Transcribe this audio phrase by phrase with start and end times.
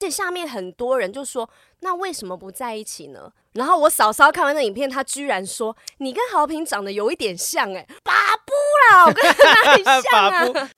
[0.00, 1.50] 这下面很多人就说
[1.80, 8.52] ：“那为什么不在一起呢？”然后我嫂嫂看完那影片，她居然说：“你跟豪平长得有一点像，哎，巴布
[8.90, 10.70] 啦，我跟他哪里像啊？”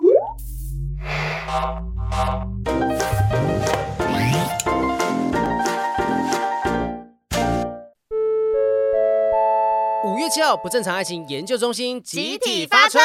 [10.29, 13.03] 七号，不正常爱情研究中心集体发春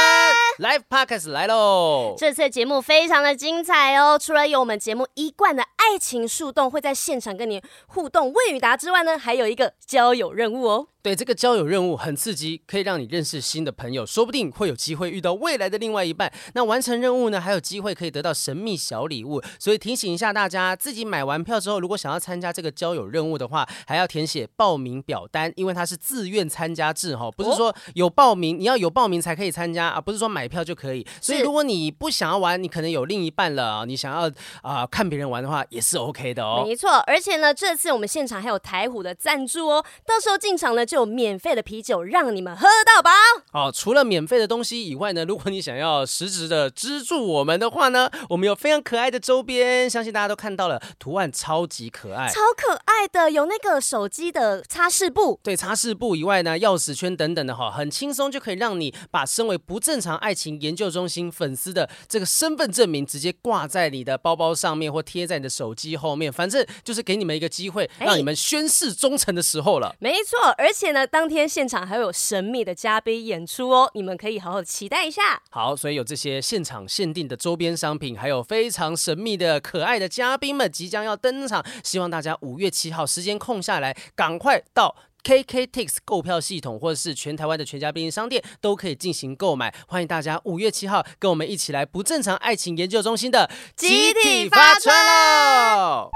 [0.59, 2.15] ，Live Podcast 来喽！
[2.17, 10.87] 这次的节目非常的精彩哦，除了有我们节目一贯的爱情树洞会在现场跟你互动问与答之外呢，还有一个交友任务哦。
[11.07, 16.29] 对，这个交友任务很刺激，可以让你认识新的朋友，说不定会有机会遇到未来的另外一半。
[16.53, 19.41] 那完成任务呢，还有机会可以得到神秘小礼物。
[19.57, 31.07] 所以提醒一下大家，自己买完票之后，如果想要参加这个交友任务的话，还要填写报名表单，因为它是自愿参加制哈，不是说有报名，你要有报名才可以参加啊，不是说买票就可以。
[31.21, 34.27] 所以如果你不想要玩，你可能有另一半了，你想要
[34.61, 36.65] 啊、呃、看别人玩的话，也是 OK 的哦。
[36.67, 43.11] 没错，而且呢，这次我们现场还有台虎的赞助哦，到时候进场呢就有免费的啤酒让你们喝到饱。
[43.51, 69.95] 哦，除了免费的东西以外呢，如果你想要实质的资助我们的话呢，我们有非常可爱的周边，相信大家都看到了，图案超级可爱，超可爱的，有那个手机的擦拭布，对，擦拭布以外呢，钥匙圈等等的哈，很轻松就可以让你把身为不正常爱情研究中心粉丝的这个身份证明直接挂在你的包包上面，或贴在你的手机后面，反正就是给你们一个机会，让你们宣誓忠诚的时候了。
[69.99, 75.41] 没错，而且呢，当天现场还有神秘的嘉宾演出哦，你们可以好好期待一下。
[75.49, 89.73] 好，所以有这些现场限定的周边商品，还有非常神秘的可爱的嘉宾们即将要登场，希望大家五月七号时间空下来，赶快到 KKTIX 购票系统或者是全台湾的全家便利商店都可以进行购买。
[89.87, 96.11] 欢迎大家五月七号跟我们一起来不正常爱情研究中心的集体发春喽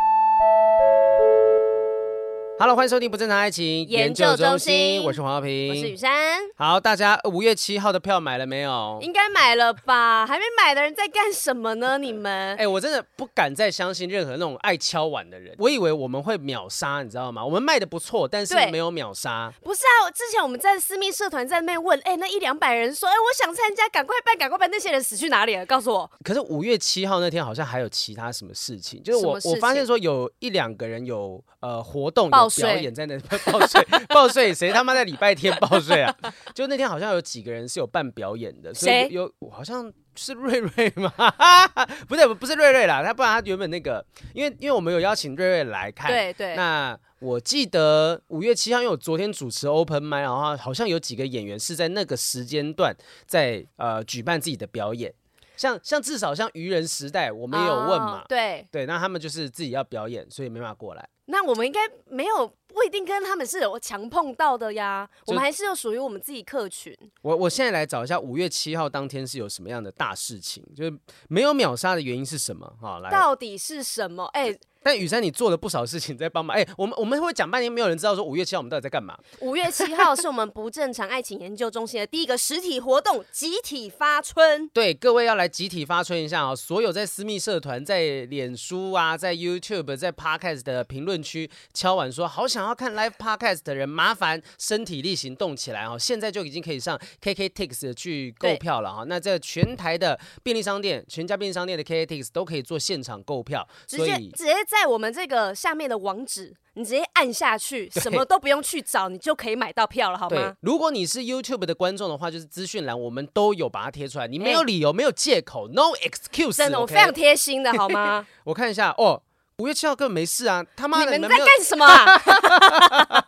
[2.62, 6.40] ！Hello，欢迎收听不正常爱情研究中心，我是黄浩平，我是雨珊。
[6.56, 9.00] 好，大家五月七号的票买了没有？
[9.02, 10.28] 应该买了吧？
[10.28, 11.98] 还没买的人在干什么呢？
[11.98, 12.32] 你们？
[12.52, 15.56] 哎、欸，我真的不敢再相信任何那种爱敲碗的人。
[15.58, 17.44] 我以为我们会秒杀，你知道吗？
[17.44, 19.52] 我们卖的不错，但是没有秒杀。
[19.64, 25.66] 不是啊，之前我们在私密社团在那问，哎、欸，那一两百人说，哎、欸，我想参加，赶快办，赶快办，那些人死去哪里了？
[25.66, 26.12] 告诉我。
[26.24, 33.18] 可是五月七号那天好像还有其他什么事情，就是我我发现说有一两个人有呃活动有表演在那。
[33.52, 36.16] 报税报税，谁他妈在礼拜天报税啊？
[36.54, 41.12] 就那天好像有几个人是有办表演的，所以有好像是瑞瑞吗？
[42.10, 46.56] 不对，不是瑞瑞啦，他不然他原本那个，因为因为我们有邀请瑞瑞来看，对对。
[46.56, 52.96] 那我记得五月七号，因为我昨天主持 Open Mic，然后好像有几个演员是在那个时间段
[53.28, 55.14] 在呃举办自己的表演，
[55.56, 61.08] 像像至少像愚人时代，我们也有问嘛，哦、对对，那他们就是自己要表演，所以没办法过来。
[61.32, 62.54] 那我们应该没有。
[62.74, 66.98] 不一定跟他们是有强碰到的呀，我们还是有属于我们自己客群。
[67.22, 72.74] 我我现在来找一下五月七号当天是有什么样的大事情，就是没有秒杀的原因是什么？
[72.80, 74.24] 哈，来，到底是什么？
[74.28, 74.58] 哎。
[74.84, 76.56] 但雨珊，你做了不少事情在帮忙。
[76.58, 79.18] 哎、欸，我们我们会讲半天，没有人知道说五月七号我们到底在干嘛。
[79.42, 84.68] 五月七号是我们不正常爱情研究中心的第一个实体活动，集体发春。
[84.70, 86.56] 对，各位要来集体发春一下啊、哦！
[86.56, 95.96] 所有在私密社团、在脸书啊、在 YouTube、在 Podcast 的评论区敲碗说好想要看 Live Podcast 的人，麻烦身体力行动起来哦！
[96.00, 99.04] 现在就已经可以上 KKTIX 去购票了哈。
[99.08, 104.56] 那在全台的便利商店、全家便利商店的 KKTIX 都可以做现场购票，所以直接。
[104.72, 110.56] 在我们这个下面的网址，你直接按下去，什么都不用去找，你就可以买到票了，好吗？
[110.62, 116.56] 如果你是 YouTube 的观众的话，就是资讯栏我们都有把它贴出来，你没有理由，没有借口，No excuse。
[116.56, 118.26] 真的，我非常贴心的，好吗？
[118.46, 119.22] 我看一下哦，
[119.58, 123.28] 五月七号根本没事啊，他妈的，你们在干什么啊？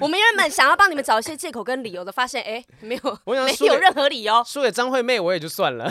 [0.00, 4.42] 我们原本想要帮你们找一些借口跟理由的，发现哎，没有，我想没有任何理由。
[4.44, 5.88] 输给张惠妹我也就算了，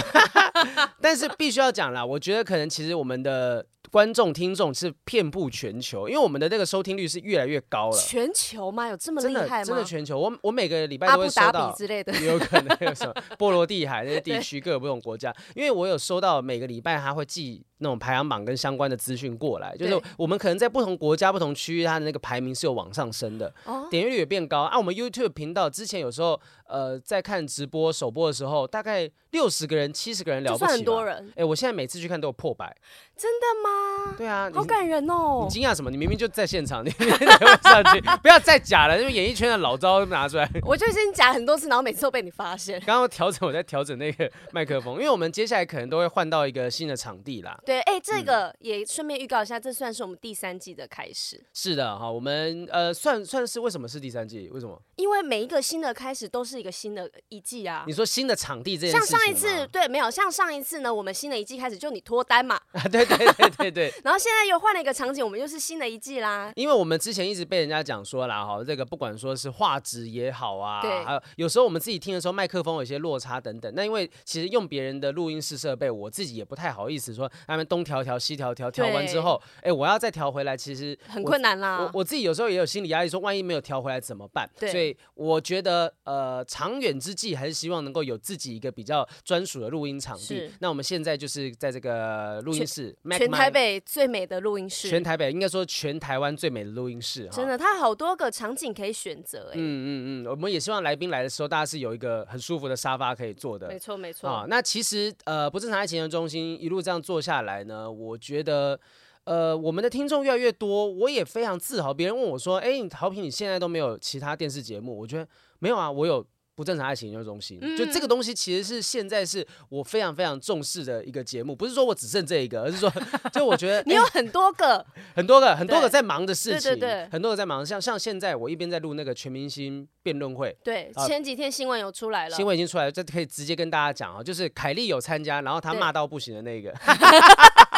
[1.02, 3.66] 但是必须要讲啦，我觉得可能其实我们的。
[3.92, 7.98] 观众听众是遍布全球，因为我们的那个收听率是越来越高了。
[7.98, 8.88] 全球吗？
[8.88, 9.64] 有这么厉害吗？
[9.64, 10.18] 真的全球。
[10.20, 23.54] 我我每个礼拜都会收到之类的，有可能有什么 波罗的海那些地区各有不同国家，因为我有收到每个礼拜他会寄那种排行榜跟相关的资讯过来，就是我们可能在不同国家、不同区域，它的那个排名是有往上升的，
[23.90, 24.78] 点击率也变高啊。
[24.78, 31.32] 我们 YouTube 频道之前有时候呃在看直播首播的时候，大概六十个人、七十个人了不起，很多人。
[31.36, 32.76] 哎，我现在每次去看都有破百。
[33.16, 34.16] 真的吗？
[34.16, 35.42] 对啊，好感人哦！
[35.44, 35.90] 你惊讶什么？
[35.90, 40.48] 你明明就在现场，你明明在上去，不要再假了，因为演艺圈的老招拿出来。
[40.64, 42.80] 我就已经假很多次，然后每次都被你发现。
[42.86, 47.60] 刚刚调整，我在调整那个麦克风，因为我们接下来可能都会换到一个新的场地啦。
[47.68, 51.44] 对，哎，这个也顺便预告一下，这算是我们第三季的开始。
[51.54, 54.48] 是的，哈，我们呃，算算是为什么是第三季？
[54.54, 54.82] 为什么？
[54.96, 57.84] 因为每一个新的开始都是一个新的一季啊。
[57.86, 62.56] 你说新的场地这件事，像上一次对，没有像上一次呢，我们新的一季开始就你脱单嘛。
[62.72, 63.06] 啊，对。
[63.08, 66.52] 对对对对， 然后现在又换了一个场景，我们又是新的一季啦。
[66.56, 73.74] 因为我们之前一直被人家讲说啦，哈，这个不管说是画质也好啊，对，还有有时候我们自己听的时候麦克风有些落差等等。
[73.76, 77.32] 那因为其实用别人的录音室设备，我自己也不太好意思说，
[77.66, 81.80] 东调调西调调，调完之后，哎，我要再调回来，其实很困难啦。
[81.82, 84.50] 我我自己有时候也有心理压力，说万一没有调回来怎么办？
[84.60, 90.52] 对，所以我觉得呃，长远之计还是希望能够有自己一个比较专属的录音场地。
[90.60, 93.78] 那我们现在就是在这个录音室，全台北。
[93.86, 104.30] 最美的录音室，全台北应该说全台湾最美的录音室，真的，它好多个场景可以选择，哎，嗯嗯嗯，我们也希望来宾来的时候，大家是有一个很舒服的沙发可以坐的，没错没错。
[104.30, 108.80] 啊，那其实呃，不正常爱情的中心一路这样做下来呢，我觉得
[109.24, 111.94] 呃，我们的听众越来越多，我也非常自豪。
[111.94, 114.98] 别人问我说，哎，陶平，你现在都没有其他电视节目？
[114.98, 115.28] 我觉得
[115.60, 116.26] 没有啊，我有。
[116.58, 122.92] 不正常爱情研究中心，就这个东西其实是现在是我非常非常重视的一个节目，不是说我只剩这一个，而是说，
[123.32, 124.84] 就我觉得你有很多个，
[125.14, 136.74] 很多个，很多个在忙的事情，对对对，很多个在忙，像像现在我一边在录那个全明星辩论会，对，前几天新闻有出来了，新闻已经出来了，这可以直接跟大家讲啊，就是凯莉有参加，然后她骂到不行的那个。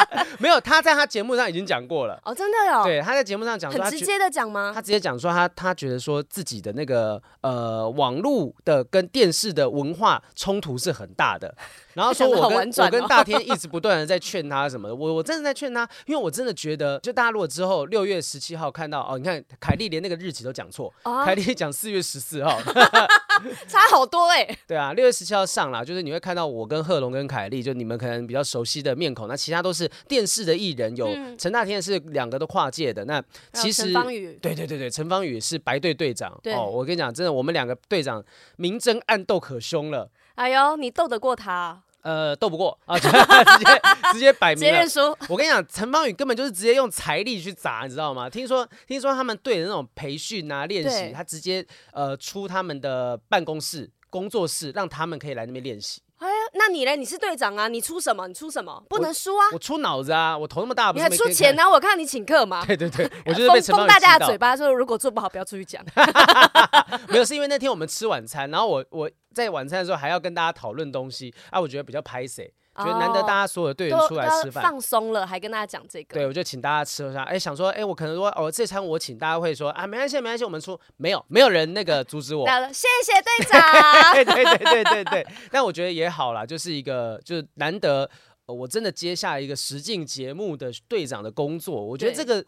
[0.39, 2.19] 没有，他在他节目上已经讲过了。
[2.23, 2.83] 哦，真的有。
[2.83, 4.71] 对，他在节目上讲，很直接的讲吗？
[4.73, 11.53] 他直接讲说他他觉得说自己的那个呃网络的跟电视的文化冲突是很大的。
[11.99, 20.93] 然后说我跟我跟大天一直不断的在劝他什么的，我我真的在劝他，因为我真的觉得，就大家如果之后六月十七号看到哦，你看凯莉连那个日期都讲错，
[21.25, 22.57] 凯莉讲四月十四号
[23.67, 24.47] 差好多哎。
[24.65, 33.91] 对啊，六月十七号上了，就是你会看到我跟贺龙跟凯莉，就你们可能比较熟悉的面孔，那其他都是电视的艺人，有陈大天是两个都跨界的，那其实
[34.41, 38.23] 对对对对，陈芳宇是白队队长哦，我跟你讲，真的我们两个队长
[38.55, 40.09] 明争暗斗可凶了。
[40.35, 41.81] 哎呦，你斗得过他？
[42.01, 43.81] 呃，斗不过 啊，直接
[44.13, 44.69] 直接摆明了。
[44.69, 44.99] 直接认输。
[45.27, 48.29] 我跟你讲，陈芳宇根本就是直接用财力去砸，你知道吗？
[48.29, 56.01] 听说听说他们队的那种培训啊、练习，他直接呃出他们的办公室、工作室，让他们可以来那边练习。
[56.53, 56.95] 那你嘞？
[56.95, 58.27] 你是队长啊，你出什么？
[58.27, 58.83] 你出什么？
[58.89, 59.45] 不能输啊！
[59.53, 61.69] 我出脑子啊，我头那么大，你还出钱啊？
[61.69, 62.65] 我看你请客嘛。
[62.65, 65.83] 对 对对， 我就是被陈芳宇封大家的嘴巴，说如果做不好，不要出去讲。
[67.09, 69.09] 没有，是因为那天我们吃晚餐，然后我我。
[69.31, 76.15] 在晚餐的时候还要跟大家讨论东西啊，我觉得比较拍谢，觉得难得大家所有的队员出来吃饭，放松了，还跟大家讲这个。
[76.15, 77.23] 对，我就请大家吃一下。
[77.23, 80.79] 哎，想说，哎，我可能说，哦，这餐我请，大家会说啊，没关系，没关系，我们出。
[80.97, 82.47] 没有，没有人那个 阻止我。
[82.73, 83.61] 谢谢队长。
[84.13, 85.27] 对对对对对对。
[85.51, 88.09] 但我觉得也好啦，就是一个，就是难得，
[88.45, 92.43] 我真的接下一个实境节目的队长的工作，我觉得这个。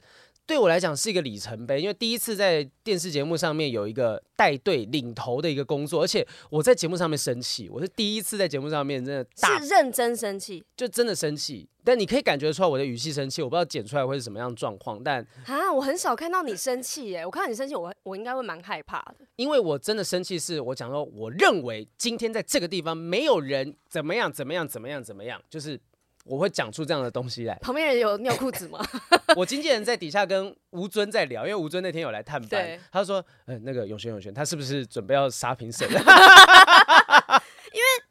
[0.52, 11.70] 对我来讲是一个里程碑，因为第一次在电视节目上面有一个带队领头的一个工作，而且我在节目上面生气，我是第一次在节目上面真的大是认真生气，就真的生气。
[11.86, 15.02] 但你可以感觉出来我的语气生气，我不知道剪出来会是什么样状况。
[15.02, 25.80] 但啊，我很少看到你生气耶，我看到你生气，我我应该会蛮害怕的，因为我真的生气是我讲说，我认为今天在这个地方没有人怎么样怎么样怎么样怎么样，就是。
[26.26, 27.56] 我会讲出这样的东西来。
[27.56, 28.80] 旁边人有尿裤子吗？
[29.36, 36.06] 我经纪人在底下跟吴尊在聊，因为吴尊那天有来探班，对他说：“嗯、呃，那个永轩永轩，他是不是准备要杀评审？” 因为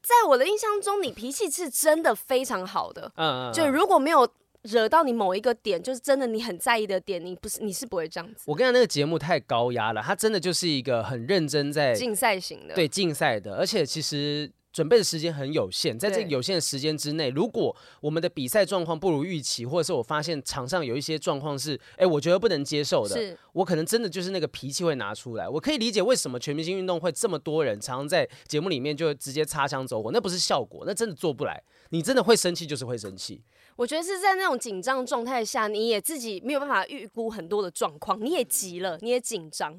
[0.02, 3.12] 在我的印象中，你脾气是真的非常好的。
[3.16, 3.52] 嗯嗯。
[3.52, 4.28] 就如果没有
[4.62, 8.42] 惹到你某一个点，就是真的你很在意的点，你不是你是不会这样子。
[8.46, 14.50] 我跟你讲，那个节目太高压了，他真的就是一个很认真在竞赛型的，对竞赛的，而且其实。
[14.72, 25.48] 准备的时间很有限，在这个有限的时间之内，如果我们的比赛状况不如预期，或者是我发现场上有一些状况是，哎，我觉得不能接受的，我可能真的就是那个脾气会拿出来。
[25.48, 31.62] 我可以理解为什么全明星运动会这么多人常常在节目里面就直接擦枪走火，那不是效果，那真的做不来。
[31.90, 33.42] 你真的会生气，就是会生气。
[33.74, 39.76] 我觉得是在那种紧张状态下，你也自己没有办法预估很多的状况，你也急了，你也紧张。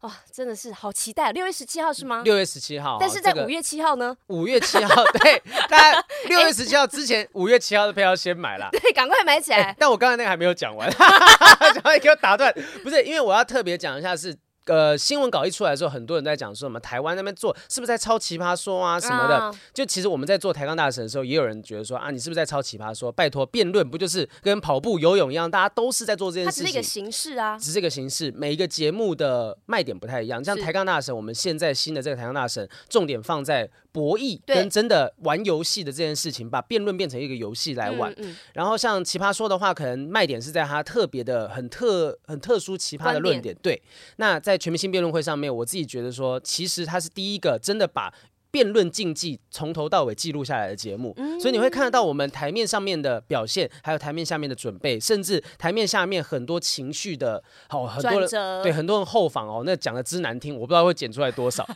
[0.00, 1.30] 哇、哦，真的是好期待！
[1.32, 2.22] 六月十七号是吗？
[2.24, 4.16] 六月十七号，但是在五月七号呢？
[4.28, 8.68] 五月七号，对，大家 六月十七号之前，五月七号的票要先买了。
[8.72, 9.58] 对，赶快买起来。
[9.58, 12.50] 欸、但我刚才那个还没有讲完，赶快给我打断。
[12.82, 14.34] 不是，因为我要特别讲一下是。
[14.70, 19.36] 呃，新闻稿一出来的时候，很多人在讲说什么台湾那边做是不是在抄奇葩说啊什么的。
[19.36, 19.56] Uh.
[19.74, 23.10] 就其实我们在做台钢大神的时候，也有人觉得说啊，你是不是在抄奇葩说？
[23.10, 26.64] 拜托，辩论不就是跟跑步、游泳一样，大家都是在做这件事情。
[26.64, 28.30] 它是一个形式啊，只是这个形式。
[28.36, 30.42] 每一个节目的卖点不太一样。
[30.44, 38.12] 像台钢大神，我们现在新的这个台钢大神，重点放在博弈跟真的玩游戏的这件事情，把辩论变成一个游戏来玩。
[38.12, 43.40] 嗯嗯、然后像奇葩说的话，可能卖点是在它特别的、很特、很特殊、奇葩的论。
[43.40, 43.82] 点对。
[44.16, 45.52] 那在全明星辩论会上面。
[45.52, 48.12] 我自己觉得说，其实他是第一个真的把
[48.50, 58.28] 辩论竞技从头到尾记录下来的节目，所以你会看得到我们台面上面的表现，还有台面下面的准备，甚至台面下面很多情绪的，好很多人
[58.62, 61.66] 对很多人后访哦，那讲的之难听，我不知道会剪出来多少。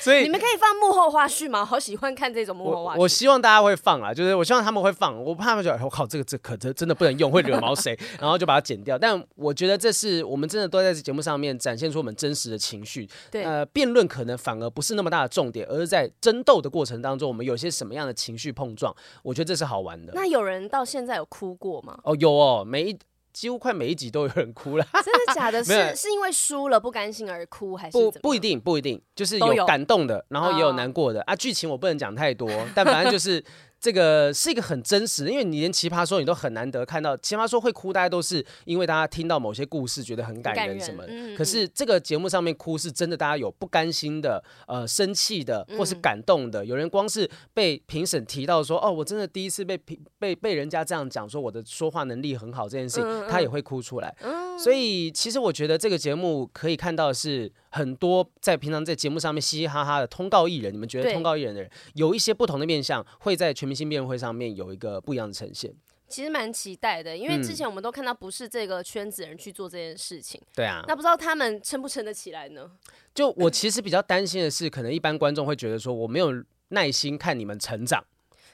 [0.00, 1.64] 所以你们可以放幕后花絮吗？
[1.64, 2.96] 好喜欢看这种幕后花絮。
[2.96, 8.98] 我，我希望大家会放啊，就是我希望他们会放，我怕他们觉得我靠，这个这可真真的不能用，会惹毛谁， 然后就把它剪掉。
[8.98, 13.08] 但我觉得这是我们真的都在这节目上面展现出我们真实的情绪。
[13.30, 18.92] 对，呃，辩论可能反而不是那么大的重点，而是在争斗的过程当中，我们有些什么样的情绪碰撞，
[19.22, 20.12] 我觉得这是好玩的。
[20.14, 21.98] 那有人到现在有哭过吗？
[22.02, 22.98] 哦，有哦，每一。
[23.30, 25.62] 几乎快每一集都有人哭了，真的假的？
[25.62, 31.36] 是是因为输了不甘心而哭，还是不不一定不一定，就是有感动的，然后也有难过的啊。
[31.36, 33.44] 剧情我不能讲太多，但反正就是。
[33.80, 41.12] 这个是一个很真实的，因为你连奇葩说你都很难得看到，奇葩说会哭，大家都是因为大家听到某些故事觉得很感人什么的。
[41.12, 46.64] 嗯嗯、可是这个节目上面哭是真的，大家有不甘心的、呃生气的，或是感动的。
[46.64, 54.12] 嗯、有人光是被评审提到说，哦，我真的第一次被评被被人家这样讲说我的说话能力很好这件事情，他也会哭出来。
[54.22, 57.52] 嗯、所以其实我觉得这个节目可以看到的是。
[57.70, 65.72] 很多在平常在节目上面嘻嘻哈哈的通告艺人，你们觉得通告艺人的人有一些不同的面相，会在全明星辩论会上面有一个不一样的呈现。
[66.08, 70.40] 其实蛮期待的，因为之前我们都看到不是这个圈子人去做这件事情。
[70.54, 72.70] 对啊，那不知道他们撑不撑得起来呢？
[73.14, 76.32] 就我其实比较担心的是，可能一般观众会觉得说，我没有
[76.68, 78.02] 耐心看你们成长。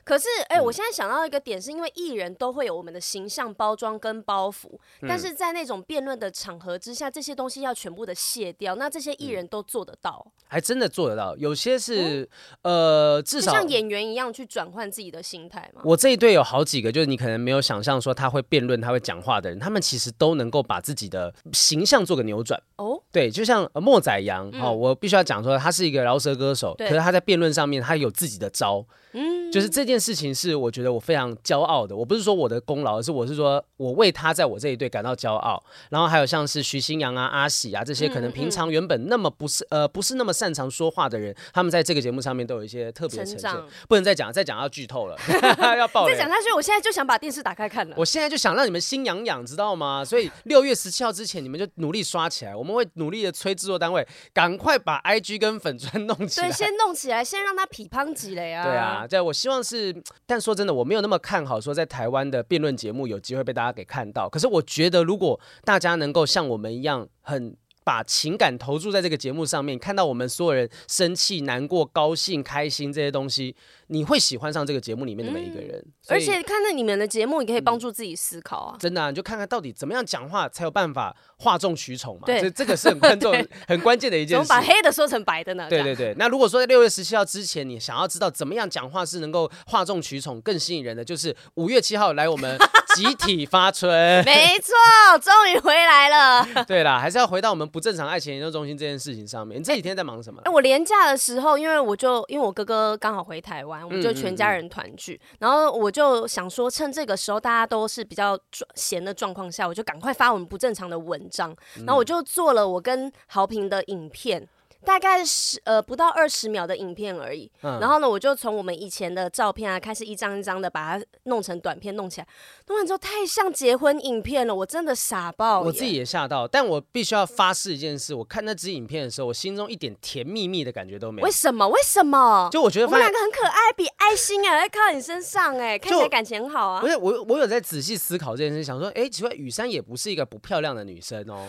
[0.04, 4.68] 可是，哎、欸，我现在想到一个点，是因为艺人都会有我们的形象包装跟包袱，
[5.00, 10.26] 嗯、但是在那种辩论的场合之下，这些东西要全部的卸掉，那这些艺人都做得到？
[10.46, 12.28] 还真的做得到，有些是，
[12.62, 15.80] 嗯、呃，至少像演员一样去转换自己的心态嘛。
[15.84, 22.62] 我这一队有好几个，就是你可能没有想象说他会辩论、他会讲话的人，他们其实都能够把自己的形象做个扭转。
[22.76, 28.84] 哦，对，就像莫宰羊，嗯、哦，我必须要讲说他是一个饶舌歌手，可是他在辩论上面他有自己的招。
[29.14, 31.96] 嗯，就是这件事情是我觉得我非常骄傲的。
[31.96, 35.62] 我不是说我的功劳，而是我是说我为他在我这一队感到骄傲。
[35.90, 43.50] 然后还有像是徐新阳啊、阿喜啊这些，可能平常原本那么不是呃不是那么擅长说话的人，他们在这个节目上面都有一些特别的呈现。
[43.50, 45.16] 长不能再讲，再讲要剧透了，
[45.78, 46.12] 要爆雷。
[46.12, 47.94] 再讲下去，我现在就想把电视打开看了。
[47.96, 50.04] 我现在就想让你们心痒痒，知道吗？
[50.04, 52.56] 所以六月十七号之前，你们就努力刷起来。
[52.56, 56.48] 我们会努力的催制作单位，赶快把 IG 跟粉砖弄起来。
[56.48, 58.64] 对，先弄起来，先让他匹乓几雷啊。
[58.64, 59.94] 对啊，在我希望是。
[60.26, 64.28] 但说真的，我没有那么看好说在台湾的辩论节目有机会被大家给看到。
[64.28, 73.54] 可是我觉得，如果大家能够像我们一样，很把情感投注在这个节目上面，看到我们所有人生气、难过、高兴、开心这些东西。
[73.88, 78.76] 你会喜欢上这个节目里面的每一个人，嗯、而且看到你们的节目，你可以帮助自己思考啊！
[78.80, 82.22] 真的、啊，你就看看到底怎么样讲话才有办法哗众取宠嘛？
[82.24, 84.48] 对，这这个是很关 重、很关键的一件事。
[84.48, 85.68] 怎么把黑的说成白的呢？
[85.68, 86.14] 对对对。
[86.16, 92.58] 那如果说在六月十七号之前，你想要知道怎么样讲话是能够哗众取宠、更吸引人的，就是五月七号来我们
[92.94, 93.88] 集体发春。
[94.26, 94.74] 没错，
[95.22, 96.46] 终于回来了。
[96.66, 99.60] 对啦，还是要回到我们不正常爱情研究中心这件事情上面。
[99.60, 100.42] 你这几天在忙什么？
[100.44, 104.64] 哎，我连假的时候，因为我就因为我哥哥刚好回台湾，我们就全家人。
[104.64, 108.36] 团聚，然后我就想说，趁这个时候大家都是比较
[108.74, 111.54] 闲的状况下，我就赶快发我们不正常的文章。
[111.84, 114.48] 然后我就做了我跟豪平的影片，
[114.84, 117.50] 大概是呃不到二十秒的影片而已。
[117.62, 122.26] 嗯然后呢，我就从我们以前的照片啊，开始一张一张的把它弄成短片，弄起来，
[122.68, 125.60] 弄完之后太像结婚影片了，我真的傻爆。
[125.60, 131.24] 我自己也吓到，但我必须要发誓一件事：我看那支影片的时候，我心中一点甜蜜蜜的感觉都没有。
[131.24, 131.66] 为什么？
[131.68, 132.48] 为什么？
[132.52, 136.88] 就我觉得我们两个很可爱，比爱心哎，靠在你身上哎，看起来感情很好啊不。
[136.88, 141.48] 是我，我有在仔细思考这件事，想说，哎，奇怪，雨珊也不是一个不漂亮的女生哦。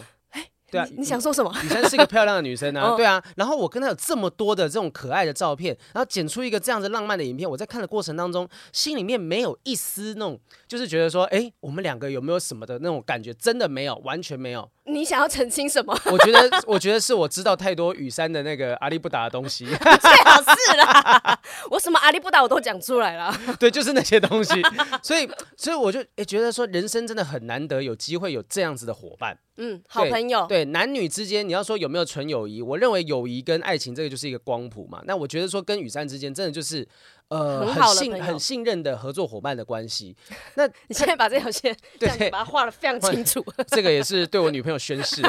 [0.72, 1.54] 对啊，你你想说什么？
[1.64, 3.24] 雨珊是一个漂亮的女生啊，哦 对啊。
[3.36, 13.34] 然后我跟她有这么多的这种可爱的照片，然后剪出一个这样子浪漫的影片，我在看的过程当中，心里面没有一丝那种，就是觉得说，哎，我们两个有没有什么的那种感觉？
[13.36, 14.70] 真的没有，完全没有。
[14.86, 15.98] 你想要澄清什么？
[16.12, 19.66] 我觉得，我觉得是我知道太多雨山的那个阿里不达的东西。
[19.68, 19.76] 最
[20.24, 21.40] 好是啦，
[21.72, 23.36] 我什么阿里不达我都讲出来了。
[23.60, 24.62] 对，就是那些东西。
[25.02, 25.28] 所以，
[25.58, 29.38] 所以我就诶觉得说，人生真的很难得有机会有这样子的伙伴。
[29.58, 30.46] 嗯，好朋友。
[30.48, 35.02] 对，男女之间，你要说有没有纯友谊，我认为友谊跟爱情这个就是一个光谱嘛。
[35.06, 36.88] 那我觉得说跟雨山之间，真的就是
[37.30, 40.16] 呃很信很信任的合作伙伴的关系。
[40.56, 43.44] 那你现在把这条线 对把它画的非常清楚。
[43.68, 45.22] 这个也是对我女朋友宣誓。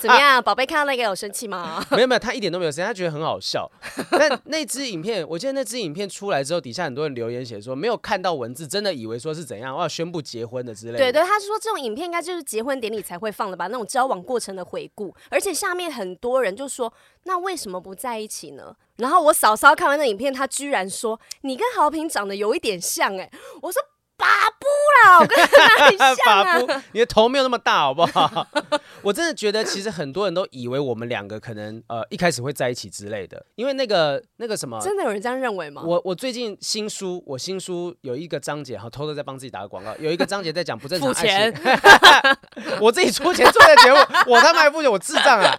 [0.00, 1.84] 怎么样，宝贝看到那个有生气吗？
[1.90, 3.70] 没有没有，他一点都没有生气，他觉得很好笑。
[4.10, 10.98] 但那支影片，我记得那支影片出来之后，底下很多人留言写说，没有看到文字，真的以为说是怎样，我要宣布结婚的之类的。
[10.98, 15.14] 对对，他是说这种影片应该就是结婚典礼才会放的吧，那种交往过程的回顾。
[15.28, 16.92] 而且下面很多人就说，
[17.24, 18.76] 那为什么不在一起呢？
[18.96, 23.30] 然后我嫂嫂看完那影片，她居然说你跟豪平长得有一点像哎、
[23.62, 23.82] 我说。
[25.20, 26.82] 我跟他很像啊？
[26.92, 28.46] 你的头没有那么大，好不好？
[29.02, 35.82] 我真的觉得，其实很多人都以为我们两个可能呃一开始会在一起之类的，因为那个那个什么，真的有人这样认为吗？
[35.84, 41.62] 我我最近新书，我新书有一个章节，哈，偷偷在帮自己打个广告，有一个章节在讲不正常爱情。
[42.80, 45.58] 我自己出钱做的节目，我他妈还付钱，我智障啊！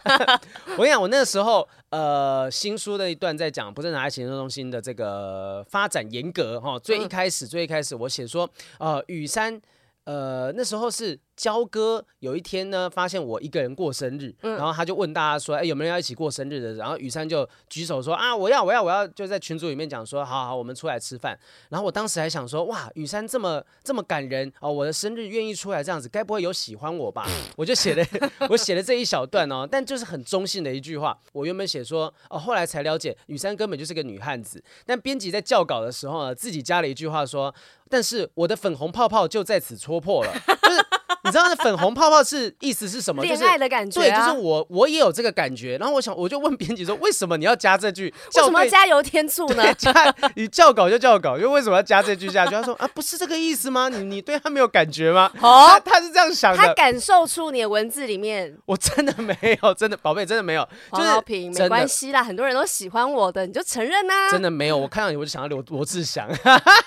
[0.77, 1.67] 我跟你讲，我那个时候。
[1.91, 9.62] 呃，新书的一段在讲不正常爱情中心的这个发展严格哈，最一开始，最一开始我写说，呃，雨山，
[10.03, 11.17] 呃，那时候是。
[11.41, 21.36] 焦哥有一天呢，发现我一个人过生日，嗯、然后他就问大家说：“哎，有没有人要一起过生日的？”然后雨珊就举手说：“啊，我要，我要，我要！”就在群组里面讲说：“好好，我们出来吃饭。”
[21.69, 27.25] 然后我当时还想说：“哇，雨珊这么这么感人哦，我的生日愿意出来这样子，该不会有喜欢我吧？”
[27.57, 28.05] 我就写了，
[28.48, 31.17] 我写了这一小段哦，但就是很中性的一句话。
[31.33, 37.51] 我原本写说：“哦，后来才了解，雨珊根本就是个女汉子。”但编辑在校稿的时候呢，自己加了一句话说
[37.89, 40.86] ：“但是我的粉红泡泡就在此戳破了。”就是。
[41.23, 43.21] 你知道那粉红泡泡是意思是什么？
[43.21, 45.77] 恋爱的感觉、啊，对，就是我我也有这个感觉。
[45.77, 48.13] 然后我想，我就问编辑说，为什么你要加这句？
[48.36, 49.73] 为什么要加油添醋呢？
[49.75, 49.91] 加
[50.36, 52.53] 你校稿就校稿，因为为什么要加这句下去？
[52.53, 53.89] 他说啊，不是这个意思吗？
[53.89, 55.31] 你你对他没有感觉吗？
[55.41, 56.57] 哦他，他是这样想的。
[56.57, 60.67] 他感受出你的文字里面，我真的没有，真的宝贝真的没有。
[60.93, 64.31] 就是好评没关系啦，很多人都喜欢我的，你就承认呐、啊。
[64.31, 66.27] 真的没有，我看到你我就想到罗罗志祥，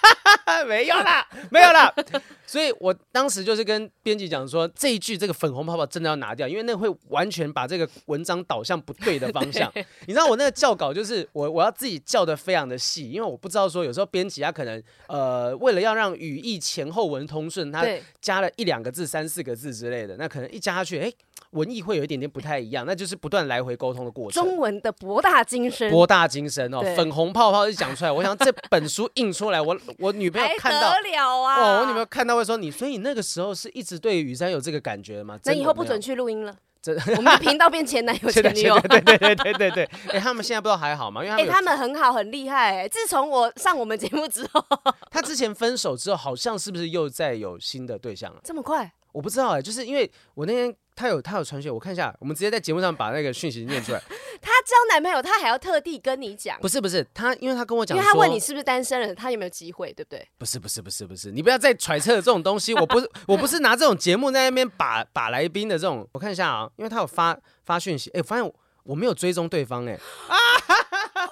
[0.66, 1.92] 没有啦，没有啦。
[2.46, 9.70] 所以我当时就是跟编辑讲说，这一句这个粉红泡泡真的要拿掉，因为那会完全把这个文章导向不对的方向。
[10.06, 17.86] 你知道我那个校稿就是我我要自己校的非常的细，因为我不知道说有时候编辑他可能呃为了要让语义前后文通顺，他
[18.20, 21.12] 加了一两个字、三四个字之类的，那可能一加下去，哎。
[21.50, 24.42] 文艺会有一点点不太一样，那就是不断来回沟通的过程。
[24.42, 31.60] 中文的博大精深，博大精深哦，粉红泡泡就讲出来，我想这本书印出来，我我女朋友看到得了啊！
[31.60, 35.38] 哦，我女朋友看到会说你，所以你那个时候是一直对雨山有这个感觉吗？
[35.44, 36.54] 那以后不准去录音了。
[36.82, 39.84] 这 我们的频道变前男友前女友，对对对对对对。
[40.08, 41.24] 哎，他们现在不知道还好吗？
[41.24, 42.80] 因为哎，他们很好很厉害。
[42.80, 44.62] 哎，自从我上我们节目之后，
[45.10, 48.40] 他之前分手之后，好像是不是又再有新的对象了？
[48.44, 48.92] 这么快？
[49.12, 50.74] 我不知道哎，就是因为我那天。
[50.96, 54.00] 他有他有传讯，我看一下，我们直接在节目上把那个讯息念出来。
[54.40, 56.58] 他交男朋友，他还要特地跟你讲？
[56.60, 60.28] 不是不是，他因为他跟我讲，因为他问你是不是单身人，他有没有机会，对不对？
[60.38, 62.74] 不是不是不是不是，你不要再揣测这种东西。
[62.78, 68.54] 我不是我不是拿这种节目在那边把把来宾的这种，我看一下啊，因为他有发发讯息，哎，我发现我，
[68.84, 70.36] 我没有追踪对方，哎，啊，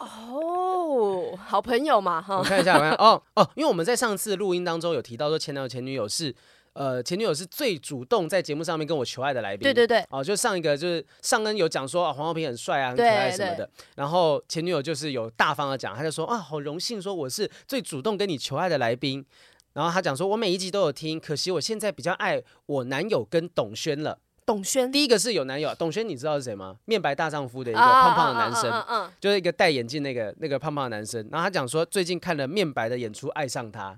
[0.00, 2.38] 哦，好朋友嘛哈。
[2.38, 6.34] 我看一下，我看哦哦，因为我们在上次录音当中有提到说前男友前女友是。
[6.74, 9.62] 呃，前女友是最主动在节目上面跟我求爱的来宾。
[9.62, 10.04] 对对对。
[10.10, 13.68] 哦，就上一个就是上恩有讲说啊，黄浩平很帅啊，很可爱什么的。
[13.96, 19.24] 然后前女友就是有大方的讲，他就说啊，好荣幸说我是最主动跟你求爱的来宾。
[19.74, 24.18] 然后他讲说，我每一集都有听，可惜我现在比较爱我男友跟董轩了。
[24.44, 26.76] 董轩，第一个是有男友，董轩你知道是谁吗？
[26.84, 31.26] 面白大丈夫的一个胖胖的男生，嗯嗯，就是一个戴眼镜那个那个胖胖的男生。
[31.30, 33.96] 然后他讲说，最近看了面白的演出，爱上他，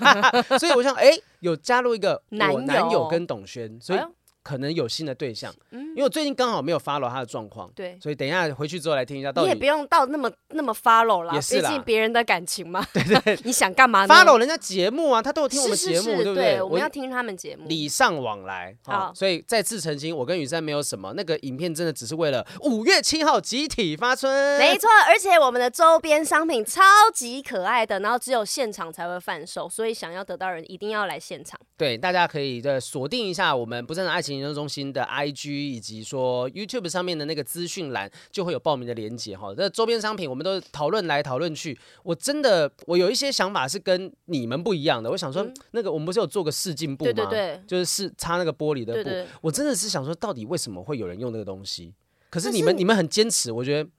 [0.58, 4.00] 所以我想，哎，有加入一个我男友跟董轩，所以
[4.46, 5.52] 可能有新的对象。
[5.72, 9.32] 嗯，因为我最近刚好没有 follow 他的状况，对，所以等一下回去之后来听一下。
[9.32, 12.86] 到底你也不用到那么那么 follow 啦，也是啦，毕竟别人的感情嘛。
[12.92, 16.62] 对 对， 你想干嘛呢？follow 人家节目啊，他都有听我们节目，是是是对不对？
[16.62, 18.76] 我们要听他们节目，礼尚往来。
[18.84, 24.58] 好，所以再次澄清，我跟雨珊没有什么，那个影片真的只是为了五月七号集体发春。
[24.58, 26.82] 没错，而且我们的周边商品超
[27.12, 31.58] 级可爱的，然后只有现场才会贩售，所以想要得到人一定要来现场。
[31.76, 39.52] 对，大家可以的锁定一下我们不正常爱情研究中心的 IG，以及说 YouTube 上面的那个资讯栏，就会有报名的链接哈。
[39.56, 45.10] 那周边商品我们都讨论来讨论去，我真的我有一些想法是跟你们不一样的。
[45.10, 47.12] 我想说，嗯、那个我们不是有做个试镜布吗？
[47.12, 49.02] 对对对，就是试擦那个玻璃的布。
[49.02, 51.92] 对对对，我真的是想说，到底为什么会有人用那个东西？
[52.30, 53.90] 可是你们是你们很坚持，我觉得。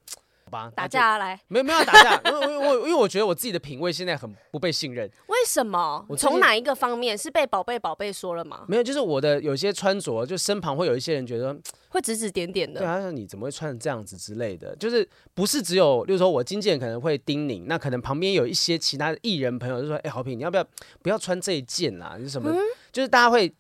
[0.46, 5.12] 好吧，打架来，没有没有要打架，因为我因为我觉得我自己的品味现在很不被信任。
[5.48, 6.06] 为什么？
[6.18, 8.66] 从哪一个方面是被宝贝宝贝说了吗？
[8.68, 11.58] 没有，就是我的有些穿着，就身旁会有一些人觉得
[11.90, 12.82] 会指指点点的。
[12.82, 20.68] 对，他说你怎么会穿成这样子之类的，就是不是只有，就是说我经纪人可能会叮咛，那可能旁边有一些其他的艺人朋友就说，哎，豪平你要不要
[21.02, 22.18] 不要穿这一件啊？
[22.18, 22.60] 就是什么，嗯、
[22.92, 23.54] 就是大家会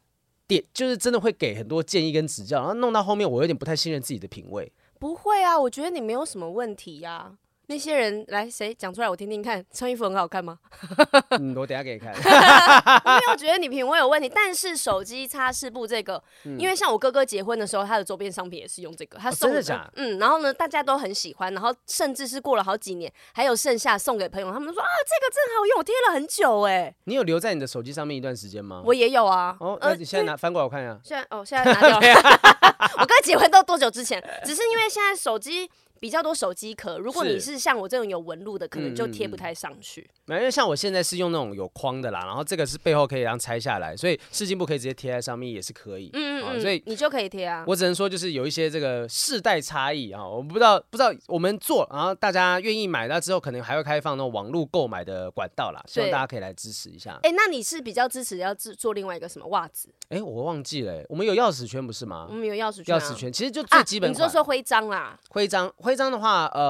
[0.46, 4.70] 点，就是真的会给很多建议跟指教，然后弄到后面我有点不太信任自己的品味。
[5.00, 7.32] 不会啊，我觉得你没有什么问题呀、啊。
[7.70, 10.58] 那些人来，谁讲出来我听听看，穿衣服很好看吗？
[11.38, 12.16] 嗯，我等下给你看。
[12.16, 19.58] 因为我觉得你品味有问题，但是手机擦拭布这个，嗯、因为像我哥哥结婚的时候，他的周边商品也是用这个，他送的。
[19.60, 19.92] 哦、真的假？
[19.96, 26.96] 嗯，然后呢，大家都很喜欢，然后甚至是过了好几年，还有剩下送给朋友，他们说啊，这个真好用，我贴了很久哎。
[27.04, 28.82] 你有留在你的手机上面一段时间吗？
[28.86, 29.58] 我也有啊。
[29.60, 30.98] 哦，那你现在拿、呃、翻过来我看一下。
[31.04, 32.48] 现在哦，现在拿掉了。
[33.00, 34.24] 我哥结婚都多久之前？
[34.46, 35.70] 只是因为现在手机。
[36.00, 40.10] 比较多手机壳，如果你是像我这种有纹路的，可能就贴不太上去。
[40.26, 46.10] 没、嗯，因为像我现在是用那种有框的啦，然后这个是背后可以让拆下来，所以试镜布可以直接贴在上面也是可以。
[46.14, 47.64] 嗯嗯，嗯、啊，所以你就可以贴啊。
[47.68, 57.20] 我只能说就是有一些这个世代差异啊，我不知道不知道我们做，然后大家愿意买，那之后可能还会开放那种网络购买的管道啦，希望大家可以来支持一下。
[57.24, 59.90] 哎、欸，那你是比较支持要制做另外一个什么袜子？
[60.10, 62.28] 哎、欸，我忘记了、欸，我们有钥匙圈不是吗？
[62.30, 64.12] 我们有钥匙圈、啊，钥匙圈其实就最基本、啊。
[64.12, 66.68] 你说说徽章啦，徽章徽章的话，呃。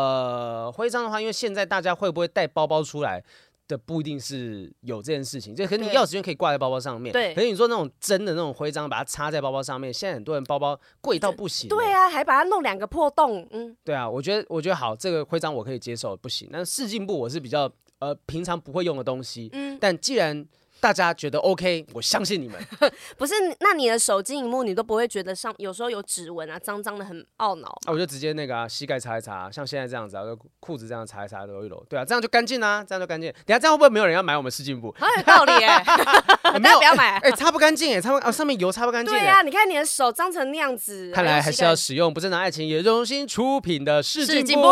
[0.68, 3.24] 呃，徽章的话，因为现在大家会不会带包包出来
[3.68, 7.12] 的不一定是有这件事情，就可能你钥匙圈可以挂在包包上面。
[7.12, 11.68] 对，可是你说那种真的那种徽章，把它插在包包上面，现在很多人包包贵到不行。
[11.68, 13.48] 对啊，还把它弄两个破洞。
[13.52, 16.48] 嗯，对啊，我觉得我觉得好，这个徽章我可以接受，不行。
[16.52, 19.50] 但是试镜布我是比较呃平常不会用的东西。
[19.54, 20.46] 嗯，但既然
[20.80, 22.60] 大家觉得 OK，我相信你们。
[23.18, 27.68] 不是，那你的手机荧幕你都不会觉得上有时候有指纹啊，脏脏的很懊恼。
[27.86, 33.32] 啊，我就直接那个啊，膝盖擦一擦，像现在这样子啊，就裤子这样擦一擦揉一揉，对啊，这样就干净啊，这样就干净。
[33.46, 34.96] 等下这样会不会没有人要买我们试镜布？
[34.98, 35.78] 很 有道理哎、
[36.54, 37.18] 欸，没有不要买。
[37.18, 39.14] 哎、欸，擦不干净哎，擦不啊，上面油擦不干净。
[39.14, 41.12] 对呀、啊，你看你的手脏成那样子。
[41.12, 44.62] 看来还是要使用不正常爱情研究中心出品的试镜布。
[44.62, 44.68] 布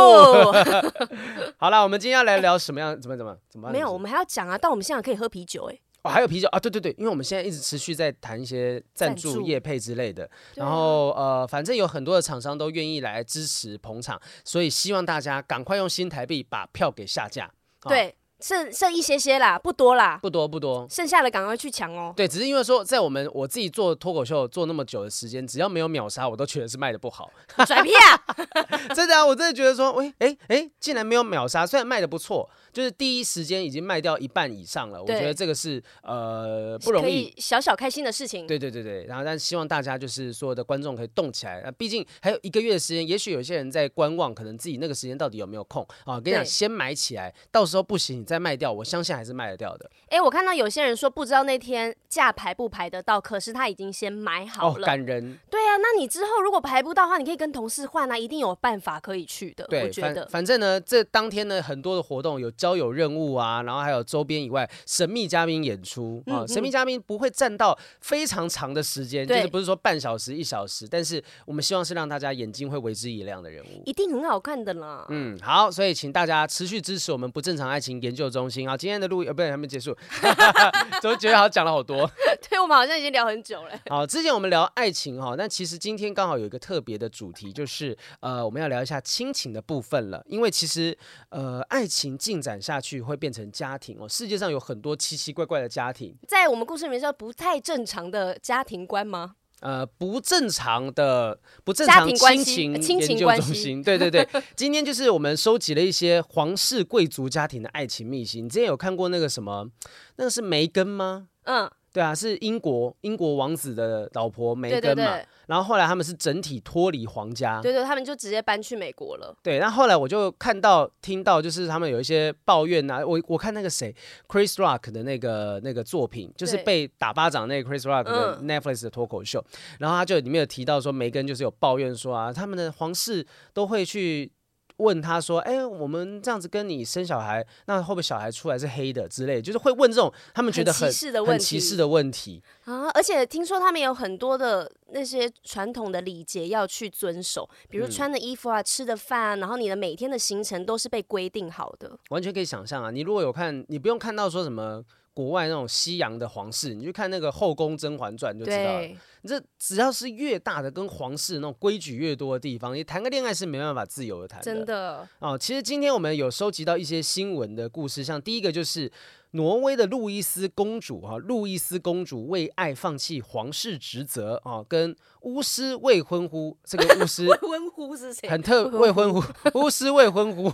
[1.57, 2.99] 好了，我们今天要来聊什么样？
[3.01, 3.69] 怎么怎么怎么？
[3.71, 5.81] 没有，我们还要讲啊，但我们现在可以喝啤酒哎、欸。
[6.05, 17.51] 哦，还有啤酒啊，对对对，因为我们现在一直持续在谈一些赞助、业配之类的，然后呃，反正有很多的厂商都愿意来支持捧场，所以希望大家赶快用新台币把票给下架。
[17.89, 18.15] 对。
[18.41, 22.13] 剩剩一些些啦，不多啦，不多不多，剩下的赶快去抢哦。
[22.17, 27.31] 对，只是因为说，在我们我自己做脱口秀做那么久的时间，只要没有秒杀，我都觉得是卖的不好。
[27.65, 28.35] 拽屁啊！
[28.93, 35.01] 真的啊，我真的觉得说，喂，哎哎，竟然没有秒杀，虽然卖的不错，就是第一时间已经卖掉一半以上了。
[35.01, 38.45] 我觉得这个是呃不容易，小小开心的事情。
[38.45, 46.19] 对对对对，然后但希望大家就是所有的观众可以动起来啊，毕竟还有一个月的时间，也许有些人在观望，可能自己那个时间到底有没有空啊？
[46.19, 49.15] 跟你讲，先买起来，到时候不行你再卖掉，我相信。
[49.15, 49.89] 还是卖得掉的。
[50.09, 54.83] 哎、欸，我看到有些人说不知道那天价排不排得到，可是他已经先买好了。
[54.83, 55.39] 哦，感人。
[55.49, 59.65] 对啊，那你之后如果排不到的话，你可以跟同事换啊，一定有办法可以去的。
[59.67, 75.05] 对，我觉得反反正呢，这当天呢很多的活动有交友任务啊，然后还有周边以外神秘嘉宾演出啊，嗯嗯，神秘嘉宾不会占到非常长的时间，就是不是说半小时一小时，但是我们希望是让大家眼睛会为之一亮的人物，一定很好看的啦。
[75.09, 79.95] 嗯，好，所以请大家持续支持我们不正常爱情研究中心啊，今天的录呃不对还没结束，
[81.03, 82.09] 怎么觉得好像讲了好多？
[82.49, 83.79] 对，我们好像已经聊很久了。
[83.91, 90.23] 好，之前我们聊爱情哈，但其实今天刚好有一个特别的主题，就是呃，我们要聊一下亲情的部分了。
[90.25, 90.97] 因为其实
[91.29, 94.07] 呃，爱情进展下去会变成家庭哦。
[94.07, 99.35] 世界上有很多奇奇怪怪的家庭，在我们故事里面叫不太正常的家庭观吗？
[99.61, 108.45] 呃，不正常的不正常亲情亲情中心，对对对，今天就是我们收集了一些皇室贵族家庭的爱情秘辛。
[108.45, 109.69] 你之前有看过那个什么？
[110.17, 111.29] 那个是梅根吗？
[111.43, 111.71] 嗯。
[111.95, 114.81] 对啊，是英国英国王子的老婆梅根嘛。
[114.81, 115.25] 对对对。
[115.47, 119.33] 然后后来他们是整体脱离皇家，对对，他们就直接搬去美国了。
[119.41, 123.05] 对，那后来我就看到听到，就是他们有一些抱怨啊。
[123.05, 123.95] 我我看那个谁
[124.27, 134.29] ，Chris Rock 的那个那个作品，就是被打巴掌那个 Chris Rock 的 Netflix 的脱口秀，嗯、然后他就里面有提到说，梅根就是有抱怨说啊，他们的皇室都会去。
[134.77, 139.41] 问他说：“哎、欸，我们这样子跟你生小孩，那会不会小孩出来是黑的之类？
[139.41, 142.89] 就是会问这种他们觉得很，很歧视的问题，歧视的问题啊！
[142.93, 151.97] 而且听说他们有很多的那些传统的礼节要去遵守，比如穿的衣服啊、嗯、吃的饭啊，然后你的每天的行程都是被规定好的。
[152.09, 152.91] 完全可以想象啊！
[152.91, 154.83] 你如果有看，你不用看到说什么。”
[155.15, 158.81] 国外那种西洋的皇室，你去看那个《后宫甄嬛传》就知道了。
[158.81, 164.45] 你这只要是越大的跟皇室那种规矩越多的地方，你谈个恋爱是没办法自由的谈的。
[164.45, 168.91] 真的哦，其实今天我们有收集到一些新闻的故事，像第一个就是。
[169.35, 178.29] 挪威的路易斯公主哈，路易斯公主为爱放弃皇室职责啊，跟巫师未婚夫，这个巫师 未婚夫是谁？
[178.29, 179.21] 很特未婚夫，
[179.53, 180.53] 巫师未婚夫，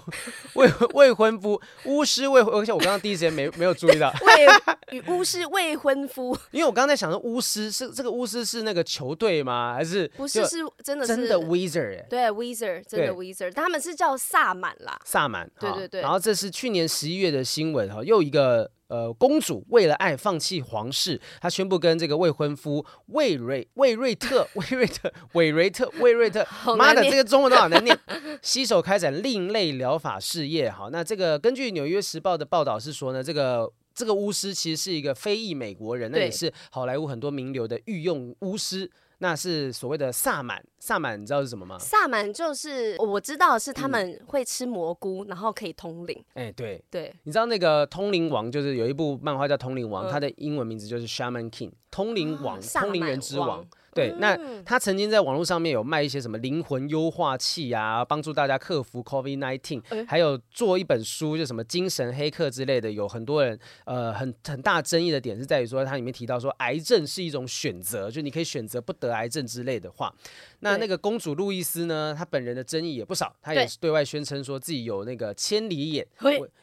[0.56, 4.12] 未未婚夫，巫师未婚，而且我刚刚第一时间没没有注意到，
[4.92, 9.76] 与巫师未婚夫，因为我刚才想说巫师是这个巫师是那个球队吗？
[9.76, 12.08] 还是不是是真的是真的 Wizard？
[12.08, 16.02] 对 Wizard 真的 Wizard，他们是叫萨满啦，萨满，对对对。
[16.02, 18.71] 然后这是去年十一月的新闻哈，又一个。
[18.92, 27.98] 呃，公主为了爱放弃皇室，她宣布跟这个未婚夫魏瑞魏瑞特魏瑞特韦瑞特魏瑞特， 妈的，这个中文都好难念，
[28.44, 30.70] 携手开展另类疗法事业。
[30.70, 38.90] 好，那这个根据《纽约时报》的报道是说呢，这个这个巫师其实是一个非裔美国人，那也是好莱坞很多名流的御用巫师。
[39.24, 41.78] 那是所谓的萨满，萨满你知道是什么吗？
[41.78, 46.26] 萨满就是我知道是他们会吃蘑菇，嗯、然后可以通灵。
[46.34, 53.64] 哎、欸，对对，你知道那个通灵王，就是有一部漫画叫《通灵王》，它、嗯、的英文名字就是 Shaman King，通灵王，啊、通灵人之王。
[53.94, 62.92] 对，那他曾经在网络上面有卖一些什么灵魂优化器啊，帮助大家克服 COVID-19，还有做一本书，就什么精神黑客之类的。
[62.92, 70.14] 有很多人呃很很大争议的点是在于说，它里面提到说癌症是一种选择，就你可以选择不得癌症之类的话。
[70.62, 76.08] 那那个公主路易斯呢，她本人的争议也不少，她也是对外宣称说自己有那个千里眼，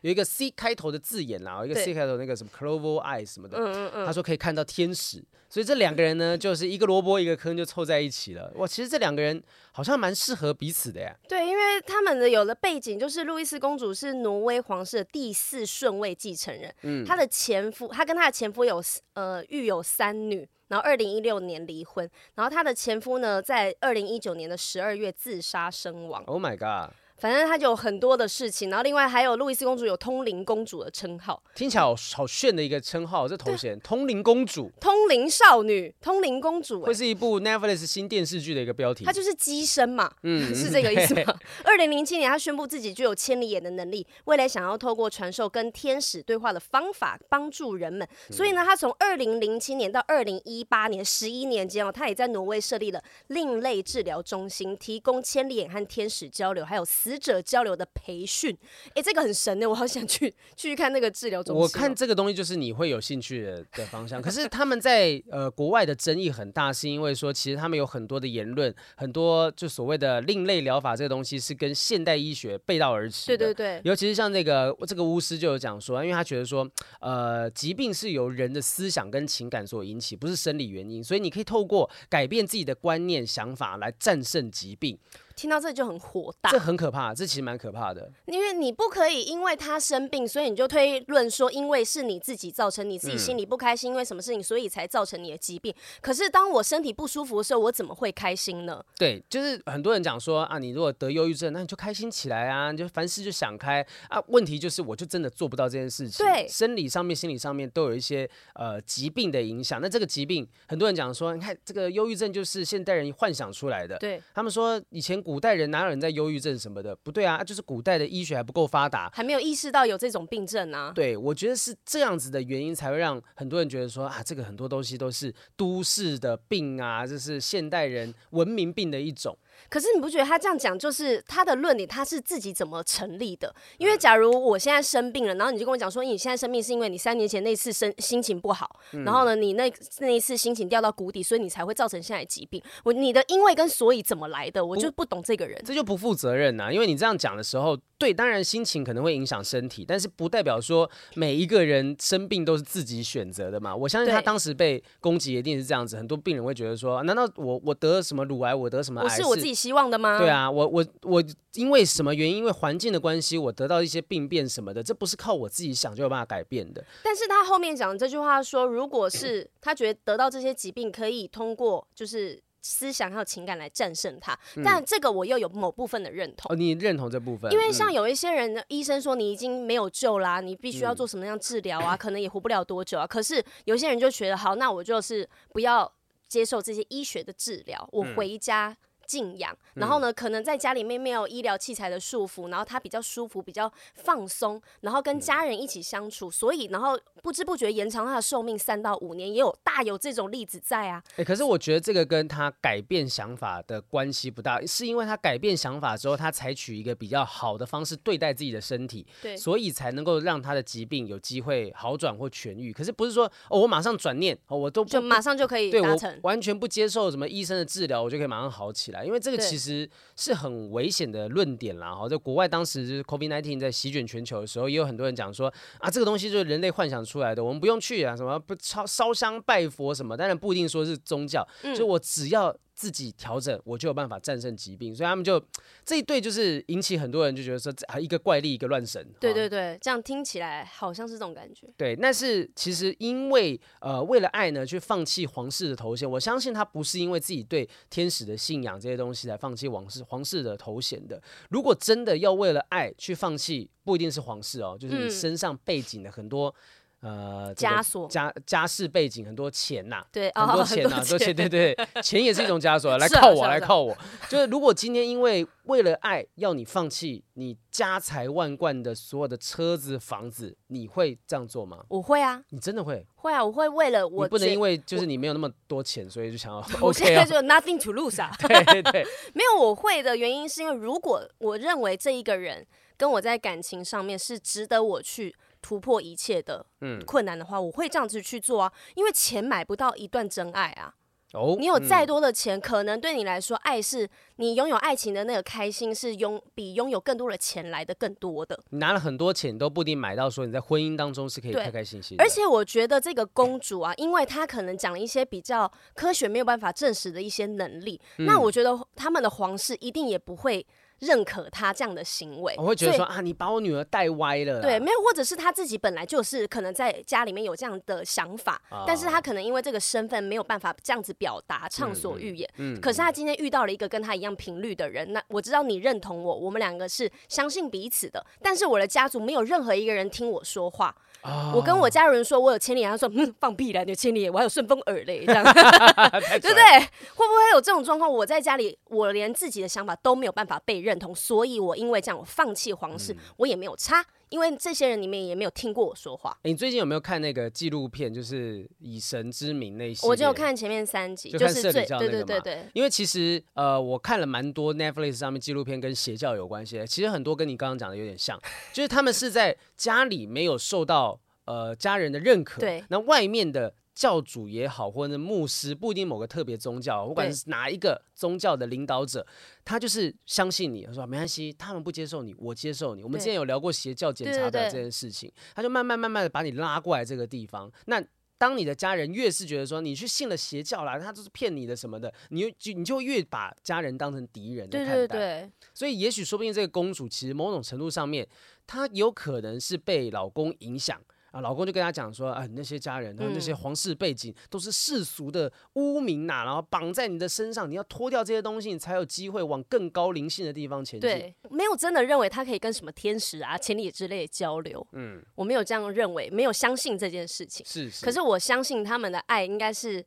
[0.01, 5.23] 有一个 C 开头的字眼啦，有一个 C 开头那个什么 Clover Eye 什么的，她说可以看到天使。
[5.51, 8.53] 所以这两个人呢，就是一个萝卜一个坑就凑在一起了。
[8.57, 11.17] 哇，其实这两个人好像蛮适合彼此的呀。
[11.27, 18.83] 对，因为他们的有的背景就是路易斯公主是挪威皇室的第四顺位继承人，嗯，她的前夫，她跟她的前夫有
[19.15, 26.23] 呃育有三女，然后二零一六年离婚，然后她的前夫呢在二零一九年的十二月自杀身亡。
[26.25, 26.95] Oh my god！
[27.19, 39.05] 反正他就有很多的事情，然后另外还有路易斯公主有通灵公主的称号，听起来好好炫的一个称号，这头衔通灵公主、通灵少女、通灵公主，会是一部 Netflix 新电视剧的一个标题。
[39.05, 41.35] 她就是机身嘛，嗯， 是这个意思吗？
[41.65, 48.07] 二零零七年，她宣布自己具有千里眼的能力，未来想要透过传授跟天使对话的方法帮助人们。
[48.31, 56.85] 所以呢，她从二零零七年到二零一八年十一年间哦，她也在挪威设立了另类治疗中心，提供千里眼和天使交流，还有。
[57.09, 58.55] 死者交流的培训，
[58.95, 61.63] 哎、这个很神呢，我好想去去看那个治疗中心。
[61.63, 64.21] 我看这个东西就是你会有兴趣的的方向。
[64.21, 73.29] 可是他们在呃国外的争议很大，是因为说其实他们有很多的言论，很多就所谓的另类疗法这个东西是跟现代医学背道而驰。
[73.29, 84.99] 对对对，尤其是像那个这个巫师就有讲说，因为他觉得说，呃，疾病是由人的思想跟情感所引起，不是生理原因，所以你可以透过改变自己的观念想法来战胜疾病。
[85.39, 88.11] 听到这就很火大，这很可怕，这其实蛮可怕的。
[88.27, 95.73] 因为你不可以因为他生病，所以你就推论说，因为是你自己造成你自己心里不开心，嗯、因为什么事情，所以才造成你的疾病。
[96.01, 98.85] 可是当我身体不舒服的时候，我怎么会开心呢？
[98.97, 104.21] 对，就是很多人讲说啊，你如果得忧郁症，那你就开心起来啊，你就凡事就想开啊。
[104.27, 106.27] 问题就是，我就真的做不到这件事情。
[106.27, 109.81] 对，生理上面、心理上面都有一些呃疾病的影响。
[109.81, 113.97] 那这个疾病，很多人讲说，你看这个忧郁症就是现代人幻想出来的。
[113.99, 120.91] 对，他们说以前古代人哪有人在忧郁症什么的不对啊，就是古代的医学还不够发达，还没有意识到有这种病症啊。
[120.95, 129.37] 对，我觉得是这样子的原因才会让很多人觉得说啊，这个很多东西都是都市的病啊，这是现代人文明病的一种。
[129.69, 133.55] 可是你不觉得他这样讲，就是他的论点，他是自己怎么成立的？
[133.79, 142.63] 因为假如我现在生病了，然后你就跟我讲说，你现在生病是因为你三年前那次生心情不好，嗯、然后呢，你那那一次心情掉到谷底，所以你才会造成现在疾病。
[142.85, 144.65] 我你的因为跟所以怎么来的？
[144.65, 146.73] 我就不懂这个人，这就不负责任呐、啊。
[146.73, 153.75] 因为你这样讲的时候，对，当然心情可能会影响身体，但是不代表说每一个人生病都是自己选择的嘛。
[153.75, 159.05] 我相信他当时被攻击一定是这样子，很多病人会觉得说，难道我我得了什么乳癌，我得什么癌？
[159.05, 160.19] 我是我自己希望的吗？
[160.19, 161.23] 对啊，我我我
[161.55, 162.37] 因为什么原因？
[162.37, 166.85] 因为环境的关系，我得到一些病变什么的，这不是靠我自己想就有办法改变的。
[167.03, 172.41] 但是他后面讲的这句话说，如果是他觉得得到这些疾病可以通过就是。
[172.61, 176.53] 思想还有情感来战胜它，但这个我又有某部分的认同。
[176.53, 177.53] 哦，你认同这部分？
[177.53, 183.07] 因为像有一些人，医生说你已经没有救啦，你必须要做什么样治疗啊，可能也活不了多久啊。
[183.07, 185.91] 可是有些人就觉得，好，那我就是不要
[186.29, 188.77] 接受这些医学的治疗，我回家。
[189.09, 201.03] 静养，然后呢，可能在家里面没有医疗器材的束缚，然后他比较舒服，比较放松，然后跟家人一起相处，所以然后不知不觉延长他的寿命三到五年，也有大有这种例子在啊。
[201.13, 212.75] 哎、欸，可是我觉得这个跟他改变想法的关系不大，是因为他改变想法之后，他采取一个比较好的方式对待自己的身体，对，所以才能够让他的疾病有机会好转或痊愈。
[212.75, 218.98] 可是不是说哦，我马上转念哦，我都就马上就可以达成，完全不接受什么医生的治疗，我就可以马上好起来。
[219.05, 232.57] 因为这个其实是很危险的论点啦，哈，在国外当时就是 COVID-19 在席卷全球的时候，也有很多人讲说啊，这个东西就是人类幻想出来的，我们不用去啊，什么不烧烧香拜佛什么，当然不一定说是宗教，就我只要。
[232.79, 235.45] 自己调整，我就有办法战胜疾病，所以他们就
[235.85, 239.05] 这一对就是引起很多人就觉得说啊，一个怪力，一个乱神。
[239.19, 241.67] 对对对，这样听起来好像是这种感觉。
[241.77, 251.21] 对，但是其实因为呃为了爱呢，去放弃皇室的头衔，我相信他不是因为自己对天使的信仰这些东西来放弃皇室皇室的头衔的。
[251.51, 256.55] 如果真的要为了爱去放弃，不一定是皇室哦，就是你身上背景的很多。
[257.01, 263.97] 呃，枷锁、家家世背景很多钱呐、啊，对，很多钱呐、啊，多钱，对对对， 钱也是一种枷锁，来靠我，来靠我。
[264.29, 271.85] 就是如果今天因为为了爱要你放弃你家财万贯的所有的车子房子，你会这样做吗？
[271.89, 273.07] 我会啊，你真的会？
[273.15, 276.59] 会啊，我会为了我，你不能因为就是你没有那么多钱，所以就想要。
[276.83, 285.33] 我现在就 nothing to lose 啊，对对对，没有我会的原因是因为如果我认为这一个人跟我在感情上面是值得我去。
[285.61, 286.65] 突破一切的
[287.07, 290.95] 困难的话，嗯、我会这样子去做啊，因为钱买不到一段真爱啊。
[291.35, 298.59] 哦，你有再多的钱，嗯、可能对你来说，爱是你拥有爱情的那个开心，是拥比拥有更多的钱来的更多的。
[298.71, 302.25] 你拿了很多钱都不一定买到，说你在婚姻当中是可以开开心心的。
[302.25, 310.67] 而且我觉得这个公主啊，因为她可能讲了一些比较科学没有办法证实的一些能力，嗯、那我觉得他们的皇室一定也不会。
[311.01, 314.61] 认可他这样的行为，我会觉得说啊，你把我女儿带歪了。
[314.61, 322.49] 对，没有，或者是他自己本来就是可能在家里面有这样的想法，哦、但是他可能因为这个身份没有办法这样子表达，畅所欲言。
[322.57, 328.25] 嗯，嗯，可是他今天遇到了一个跟他一样频率的人，那我知道你认同我，我们两个是相信彼此的。
[328.43, 330.95] 但是我的家族没有任何一个人听我说话。
[331.23, 335.53] 哦、我跟我家人说我有千里眼，他说嗯，放屁啦，你有千里眼，我还有顺风耳嘞，这样， 子
[336.41, 336.79] 对不对？
[337.17, 338.09] 会不会有这种状况？
[338.09, 346.31] 我在家里，我连自己的想法都没有办法被认同，所以我因为这样，我放弃皇室，嗯、我也没有差，因为这些人里面也没有听过我说话。
[346.45, 348.15] 欸、你最近有没有看那个纪录片？
[348.15, 350.07] 就是以神之名那些？
[350.07, 352.69] 我就看前面三集，就，就是最对对对对。
[352.75, 358.41] 因为其实呃，我看了蛮多 Netflix 上面纪录片跟邪教有关系的，其实很多跟你刚刚讲的有点像，
[358.73, 361.19] 就是他们是在家里没有受到。
[361.45, 369.27] 呃，家人的认可，对，那外面的教主也好，或者牧师，不一定某个特别宗教，不管是哪一个宗教的领导者，
[369.65, 373.03] 他就是相信你，他说没关系，他们不接受你，我接受你。
[373.03, 377.69] 我们之前有聊过邪教检查的这件事情，他就慢慢慢慢的把你拉过来这个地方。
[377.87, 378.01] 那
[378.39, 384.95] 当你的家人越是觉得说你去信了邪教啦，他就是骗你的什么的，你就你就越把家人当成敌人的看待。
[384.95, 388.25] 对对对，所以也许说不定这个公主其实某种程度上面，
[388.65, 391.03] 她有可能是被老公影响。
[391.31, 401.09] 啊，老公就跟他讲说，啊，那些家人，那些皇室背景都是世俗的污名呐，然后绑在你的身上，你要脱掉这些东西，你才有机会往更高灵性的地方前进。
[401.09, 404.87] 对，没有真的认为他可以跟什么天使啊、千里之类的交流。
[404.93, 407.65] 嗯，我没有这样认为，没有相信这件事情。
[407.67, 410.05] 是，是，可是我相信他们的爱应该是。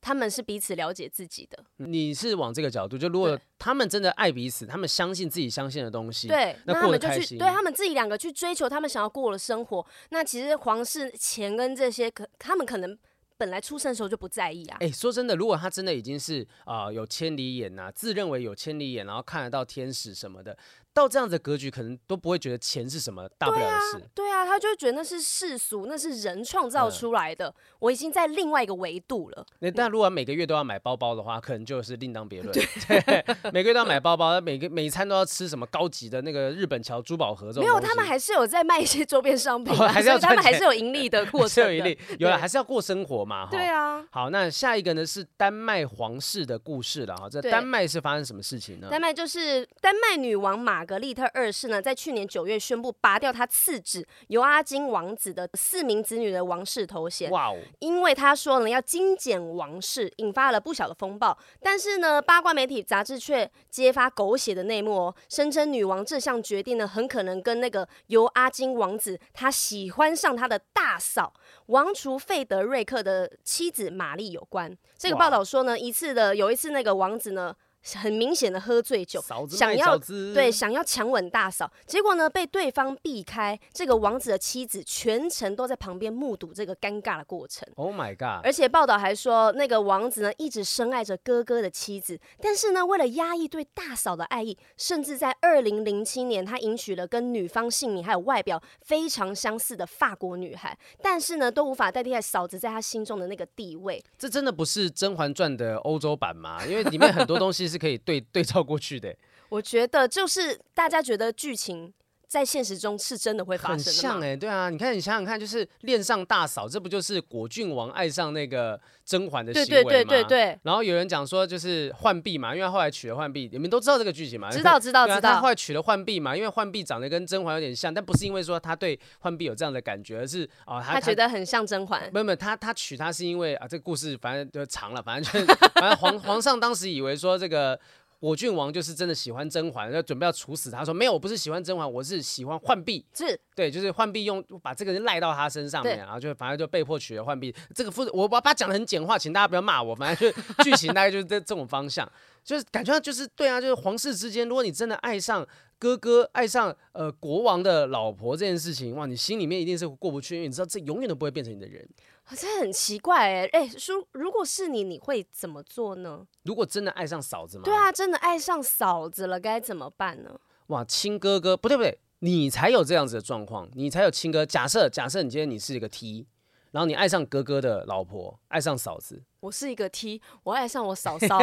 [0.00, 1.58] 他们是彼此了解自己的。
[1.76, 9.86] 你是往这个角度，就如果他们真的爱彼此，他们相信自己相信的东西，对，那，那他们就去，对他们自己两个去追求他们想要过的生活。
[10.10, 12.96] 那其实皇室钱跟这些可，他们可能
[13.36, 14.76] 本来出生的时候就不在意啊。
[14.80, 20.56] 哎、欸，说真的，如果他真的已经是啊、呃、有千里眼呐、啊，自认为有千里眼，然后看得到天使什么的。
[20.98, 23.98] 到这样子的格局，可能都不会觉得钱是什么大不了的事。
[24.14, 27.48] 对啊，对啊，他就觉得那是世俗，那是人创造出来的。
[27.48, 29.46] 嗯、我已经在另外一个维度了。
[29.60, 32.52] 那但如果每个月都要买包包的话，可能就是另当别论。
[32.52, 37.62] 对，每个月都要买包包，每个每一餐都要吃什么高级的那个日本桥珠宝盒这种。
[37.62, 41.72] 没有，他们还是有在卖一些周边商品、啊哦，还是要他们还是有盈利的过程的。
[41.72, 43.46] 有盈利，有了还是要过生活嘛。
[43.50, 44.04] 对啊。
[44.10, 47.28] 好，那下一个呢是丹麦皇室的故事了哈。
[47.30, 48.88] 这丹麦是发生什么事情呢？
[48.90, 51.82] 丹麦就是丹麦女王玛格丽特二世呢。
[51.82, 57.30] 在去年九月宣布拔掉他次子尤阿金王子的四名子女的王室头衔。
[57.30, 57.58] 哇哦！
[57.80, 61.36] 因为他说呢要精简王室，引发了不小的风暴。
[61.60, 71.34] 但是呢，八卦媒体杂志却揭发狗血的内幕哦，声称女王这项决定呢，很可能跟那个尤阿金王子他喜欢上他的大嫂
[71.66, 74.74] 王储费德瑞克的妻子玛丽有关。
[74.96, 77.54] 这个报道说呢，一次的有一次那个王子呢。
[77.94, 79.96] 很明显的喝醉酒，想要
[80.34, 83.58] 对想要强吻大嫂，结果呢被对方避开。
[83.72, 87.66] 这个王子的妻子全程都在旁边目睹这个尴尬的过程。
[87.76, 88.44] Oh my god！
[88.44, 104.04] 而且报道还说，那个王子呢一直深爱着哥哥的妻子，但是呢为了压抑对大嫂的爱意，甚至在二零零七年他迎娶了跟女方姓名还有外表非常相似的法国女孩，但是呢都无法代替嫂子在他心中的那个地位。
[104.18, 106.66] 这真的不是《甄嬛传》的欧洲版吗？
[106.66, 107.77] 因为里面很多东西是。
[107.78, 109.16] 可以对对照过去的，
[109.48, 111.92] 我觉得就是大家觉得剧情
[112.28, 119.90] 在现实中是真的会发生的，很像哎、欸，对啊，你看你想想看，就是恋上大嫂，这不就是果郡王爱上那个甄嬛的行为吗？
[119.90, 120.58] 对对对对对。
[120.62, 124.50] 然后有人讲说就是浣碧嘛，因为后来娶了浣碧，你们都知道这个剧情嘛？
[124.50, 125.20] 知道知道知道。
[125.20, 132.10] 他后来娶了浣碧嘛，因为浣碧长得跟甄嬛有点像，但不是因为说他对浣碧有这样的感觉，而是啊、哦、他，他觉得很像甄嬛。
[132.12, 137.80] 没有没有，他他娶她是因为啊这个故事反正就长了，反正就是 反正皇皇上当时以为说这个。
[138.20, 143.04] 果郡王就是真的喜欢甄嬛，要准备要处死他，说没有，我不是喜欢甄嬛，我是喜欢浣碧。
[143.14, 147.54] 是，对，就是浣碧用把这个人赖到他身上面，然后就反正就被迫娶了浣碧。
[147.74, 152.10] 这个夫，我把它讲的很简化，请大家不要骂我，反正就剧情大概就是这这种方向，
[152.48, 155.46] 就是感觉就是对啊，就是皇室之间，如果你真的爱上
[155.78, 161.86] 哥哥，爱上呃国王的老婆这件事情，哇，你心里面一定是过不去，因为你知道这永远都不会变成你的人。
[162.34, 166.26] 这很奇怪哎哎，叔，如果是你，你会怎么做呢？
[166.44, 167.64] 如果真的爱上嫂子吗？
[167.64, 170.40] 对啊，真的爱上嫂子了，该怎么办呢？
[170.68, 174.46] 哇，亲哥哥，不对不对，你才有这样子的状况，你才有亲哥。
[174.46, 176.26] 假设假设你今天你是一个 T，
[176.70, 179.22] 然后你爱上哥哥的老婆，爱上嫂子。
[179.40, 181.38] 我是一个 T，我爱上我嫂 嫂，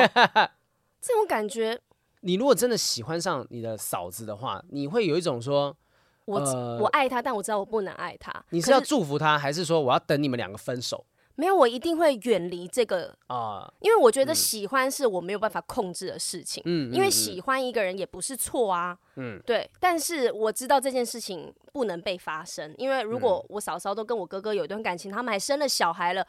[1.06, 1.80] 这种感觉。
[2.22, 5.76] 你如果真的喜欢上你的嫂子的话，你会有一种说。
[6.26, 8.34] 我、呃、我爱她，但我知道我不能爱她。
[8.50, 11.06] 你是要祝福他，还是说我要等你们两个分手？
[11.36, 16.64] 没有，我一定会远离这个啊，呃、因为我觉得喜欢是我没有办法控制的事情。
[16.66, 18.98] 嗯，因为喜欢一个人也不是错啊。
[19.18, 19.70] 嗯，对。
[19.80, 26.26] 但是我知道这件事情不能被发生，因为如果我嫂嫂都跟我哥哥有一段感情，他们还生了小孩了，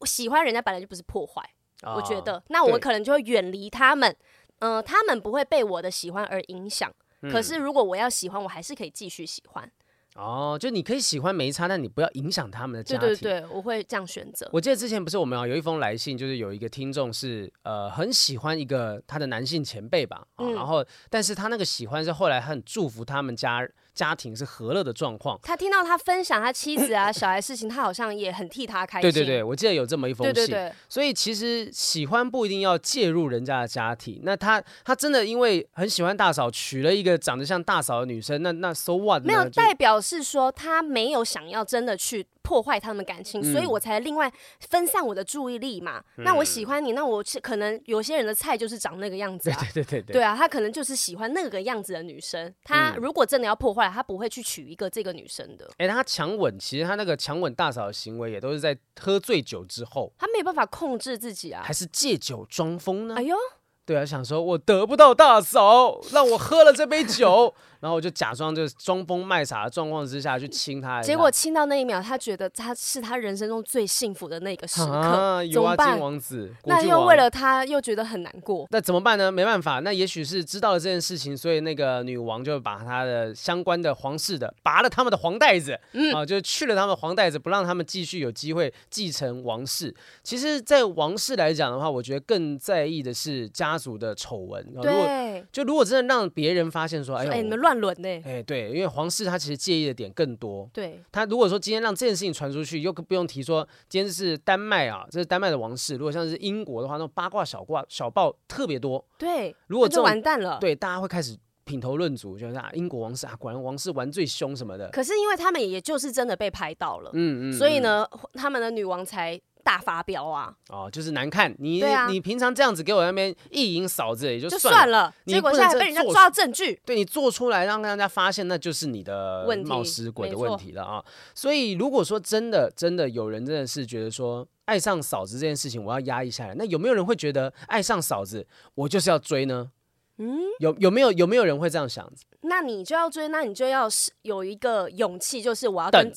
[0.00, 1.48] 我喜欢人家本来就不是破坏。
[1.82, 4.14] 哦、我觉得，那我可能就会远离他们。
[4.60, 6.92] 嗯、呃，他们不会被我的喜欢而影响。
[7.30, 9.70] 可是，如果我要喜欢，我还是可以继续喜欢。
[10.16, 13.06] 哦，就你可以喜欢没差，但你不要影响他们的家庭。
[13.06, 14.50] 对对对，我会这样选择。
[14.52, 23.64] 我记得之前不是我们有一封来信，就是有一个听众是呃很喜欢一个他的男性前辈吧，哦嗯、然后但是他那个喜欢是后来很祝福他们家。
[23.98, 25.36] 家庭是和乐的状况。
[25.42, 29.10] 他听到他分享他妻子啊、 小孩事情，他好像也很替他开心。
[29.10, 30.32] 对对对，我记得有这么一封信。
[30.32, 30.72] 对对对。
[30.88, 34.20] 所以其实喜欢不一定要介入人家的家庭。
[34.22, 39.24] 那他他真的因为很喜欢大嫂，娶了一个长得像大嫂的女生，那那 so what？
[39.24, 42.24] 没有代表是说他没有想要真的去。
[42.48, 44.32] 破坏他们感情，所以我才另外
[44.70, 46.02] 分散我的注意力嘛。
[46.16, 49.58] 嗯、那我喜欢你，那我可能有些人的菜就是长那个样子啊。
[49.74, 50.12] 对对对对。
[50.14, 52.50] 对啊，他可能就是喜欢那个样子的女生。
[52.64, 55.66] 他如果真的要破坏，他不会去娶一个这个女生的。
[55.76, 60.10] 哎、欸，他强吻，其实他那个强吻大嫂的行为也都是在喝醉酒之后。
[60.16, 61.62] 他没办法控制自己啊。
[61.62, 63.16] 还是借酒装疯呢？
[63.18, 63.36] 哎呦。
[63.84, 67.54] 对啊，想说我得不到大嫂，让我喝了这杯酒。
[67.80, 74.90] 然后我就假装就是装疯卖傻的状况之下去亲他，结果亲到那一秒，他觉得他是他人生中最幸福的那个时刻。
[74.90, 78.66] 啊，尤阿金王子，那又为了他又觉得很难过。
[78.70, 79.30] 那怎么办呢？
[79.30, 89.94] 没办法，那也许是知道了这件事情，所以那个女王就把他的相关的皇室的拔了他们的黄带子，嗯、啊，就去了他们的黄带子，不让他们继续有机会继承王室。
[90.22, 94.64] 其实，在王室来讲的话，我觉得更在意的是家族的丑闻。
[94.82, 98.08] 对，如果就如果真的让别人发现说，哎呦，哎，你们乱伦呢。
[98.24, 100.68] 哎，对，因为皇室他其实介意的点更多。
[100.72, 105.96] 对，他如果说今天让这件事情传出去，又不用提说今天是丹麦啊，这是丹麦的王室。
[105.96, 109.04] 如果像是英国的话，那种八卦小卦小报特别多。
[109.16, 110.58] 对，如果就完蛋了。
[110.60, 114.88] 对，大家会开始品头论足，就是啊，英国王室啊，果然王室玩最凶什么的。
[114.90, 119.40] 可是因为他们也就是真的被拍到了，嗯嗯，所以呢，他们的女王才。
[119.68, 120.50] 大发飙啊！
[120.70, 121.54] 哦，就是难看。
[121.58, 131.04] 你、啊、你平常这样子给我那边意淫嫂子也就算了，算了结果现在被人家抓证据，对你做出来让大家发现，那就是你的冒失鬼的问题了啊！
[131.34, 139.70] 所以如果说真的真的有人真的是觉得说爱上嫂子这件事情，我要压抑下来，那有没有人会觉得爱上嫂子我就是要追呢？
[140.16, 142.10] 嗯，有有没有有没有人会这样想？
[142.40, 146.10] 那你就要追，那你就要是有一个勇气，就是我要跟。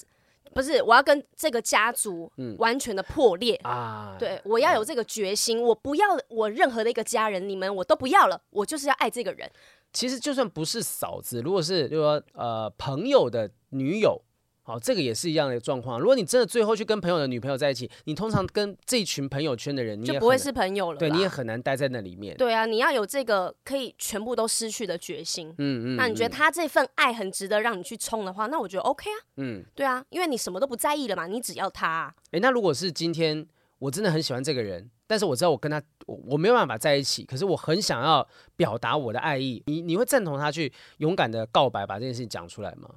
[0.53, 4.15] 不是，我要跟这个家族完全的破裂、嗯、啊！
[4.19, 9.49] 对，我要有这个决心，我不要我任何的一个家人，你们我都不要了，我就是要爱这个人。
[9.93, 14.21] 其实就算不是嫂子，如果是就说呃朋友的女友。
[14.63, 15.99] 好，这个也是一样的状况。
[15.99, 20.99] 如果你真的最后去跟朋友的女朋友在一起，你通常跟这群朋友圈的人，你也就不会是朋友了。
[20.99, 22.37] 对，你也很难待在那里面。
[22.37, 25.49] 对啊，你要有这个可以全部都失去的决心。
[25.57, 25.95] 嗯嗯。
[25.95, 29.17] 那你觉得他这份爱很值得让你去冲的话，那我觉得 OK 啊。
[29.37, 29.65] 嗯。
[29.73, 32.13] 对啊，因为你什么都不在意了嘛，你只要他啊。
[32.31, 33.45] 诶，那如果是今天
[33.79, 42.87] 我真的很喜欢这个人，但是我知道我跟他我我没有办法在一起，可是我很想要表达我的爱意，你你会赞同他去勇敢的告白，把这件事情讲出来吗？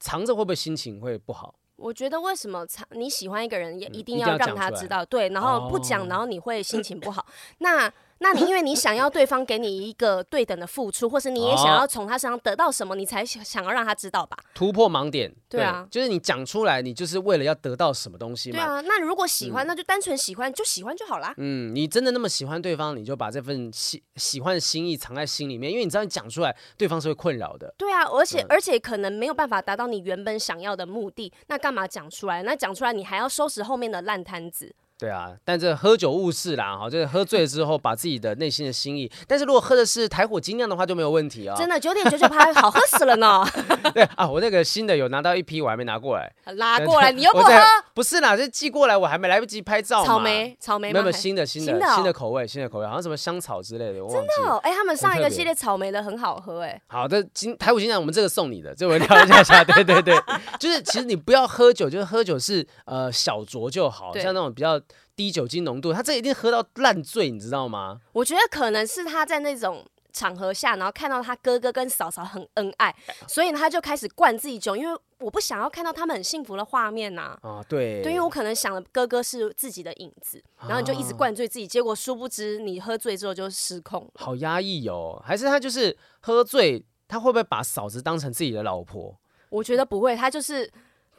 [0.00, 1.54] 藏着会不会心情会不好？
[1.76, 7.22] 我觉得为什么藏你喜欢一个人也一定要让他知道，嗯、对，然后不讲，然后你会心情不好。
[7.22, 7.26] 哦、
[7.58, 7.92] 那。
[8.22, 14.36] 那你因为你想要对方给你一个对等的付出，或是你也想要从他身上得到什么，你才想要让他知道吧？
[14.54, 18.58] 突破盲点，对啊，就是你讲出来，你就是为了要得到什么东西嘛？
[18.58, 21.34] 对啊，那如果喜欢，那就单纯喜欢，就喜欢就好啦。
[21.38, 27.74] 嗯，你真的那么喜欢对方，你就把这份喜喜欢的心意藏在心里面，因为你知道你讲出来，对方是会困扰的。
[27.78, 32.42] 对啊，而且而且可能没有办法达到你原本想要的目的，那干嘛讲出来？
[32.42, 34.74] 那讲出来你还要收拾后面的烂摊子。
[35.00, 41.58] 对啊，但这喝酒误事啦，哈，就是喝醉了之后把自己的内心的心意，但是如果喝的是台火精酿的话就没有问题啊、哦。
[41.58, 43.42] 真的九点九九拍好喝死了呢。
[43.94, 46.30] 对啊，我那个新的有拿到一批，我还没拿过来。
[46.56, 47.50] 拉过来，你又不喝？
[47.94, 50.04] 不是啦，这寄过来，我还没来不及拍照。
[50.04, 54.36] 草莓，草莓，没有新的新的新的，新的口味，新的口味，好像什么香草之类的，我忘记了。
[54.36, 56.78] 真的哦，哎，他们上一个系列草莓的很好喝，哎。
[56.88, 59.64] 好的，今台火精酿我们这个送你的，这我聊一下 下。
[59.64, 60.14] 对对对，
[60.58, 64.78] 就是其实你不要喝酒，就是喝酒是呃小酌就好，像那种比较。
[65.20, 68.00] 低酒精浓度，他这一定喝到烂醉，你知道吗？
[68.12, 72.96] 我觉得可能是他在那种场合下，然后看到他哥哥跟嫂嫂很恩爱，
[73.28, 77.38] 所以他就开始灌自己酒，因为我不想要看到他们很幸福的画面呐。
[77.42, 84.10] 啊，对，对，因为我可能想了哥哥是自己的影子，然后你就一直灌醉自己，结果殊不知你喝醉之后就失控。
[84.14, 89.14] 好压抑哦，还是他就是喝醉，他会不会把嫂子当成自己的老婆？
[89.50, 90.70] 我觉得不会，他就是。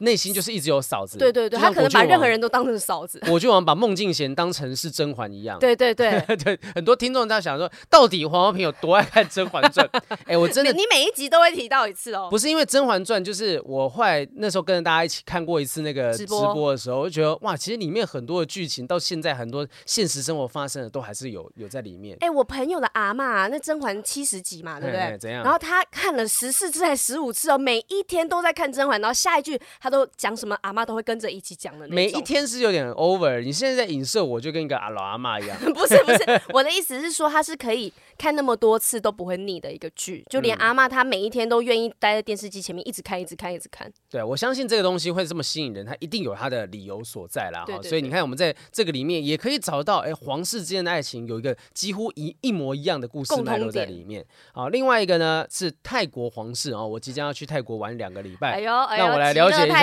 [0.02, 3.22] 内心就是一直有嫂子，对对对，他可能把任何人都当成嫂子。
[3.28, 9.88] 我就好像把孟静娴当成是甄嬛一样，对对对 对，很多听众在想说，到底黄浩平有多爱看《甄嬛传》？
[10.26, 12.28] 哎，我真的，你每一集都会提到一次哦。
[12.30, 22.18] 不是因为《甄嬛传》，就是我后来那时候跟着大家一起看过一次那个直播的时候，我就觉得哇，其实里面很多的剧情到现在很多现实生活发生的都还是有有在里面。
[22.22, 25.18] 哎，我朋友的阿嬷那《甄嬛》七十集嘛，对不对？
[25.20, 25.44] 怎样？
[25.44, 30.72] 然后他看了十四次还十五次哦，每一天都在看《甄嬛》，然后下一句他都讲什么啊？
[30.72, 31.96] 阿妈都会跟着一起讲的那种。
[31.96, 33.42] 每一天是有点 over。
[33.42, 35.58] 你现在在影射我，就跟一个阿老阿妈一样。
[35.74, 43.92] 不是不是，我的意思是说，他是可以看那么多次都不会腻的一个剧，就连阿妈她每一天都愿意待在电视机前面一直看，一直看，一直看。
[44.10, 47.66] 对，我相信这个东西会这么吸引人，它一定有它的理由所在啦。
[47.66, 54.26] 哈，所以你看，我们在这个里面也可以找到，哎，皇室之间的爱情有一个几乎一一模一样的故事脉络在里面。
[54.54, 59.81] 好，另外一个呢是泰国皇室哦，我即将要去泰国玩两个礼拜，哎呦，哎呦，让我来了解一下。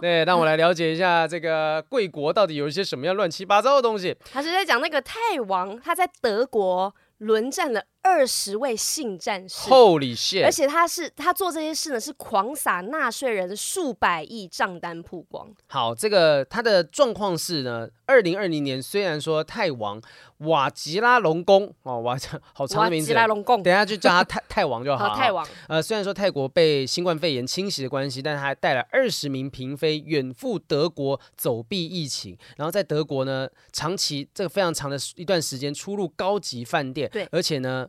[0.00, 4.16] 对，让我来了解一下这个贵国到底有一些什么样乱七八糟的东西。
[4.32, 7.84] 他是在讲那个泰王，他在德国轮战了。
[8.02, 10.44] 二十位性战士，Holy shit！
[10.44, 15.48] 而且他是他做这些事呢，是狂撒纳税人数百亿账单曝光。
[15.68, 20.02] 好，这个他的状况是呢，二零二零年虽然说泰王
[20.38, 22.16] 瓦吉拉隆功哦，瓦
[22.52, 25.10] 好长的名字，瓦吉拉隆功，等下就叫他泰 泰王就好。
[25.10, 25.46] 好，泰王。
[25.68, 37.88] 呃，虽然说泰国被新冠肺炎侵袭的关系，但他还带了二十名嫔妃远赴德国走避疫情，然后在德国呢，长期这个非常长的一段时间出入高级饭店，对，而且呢。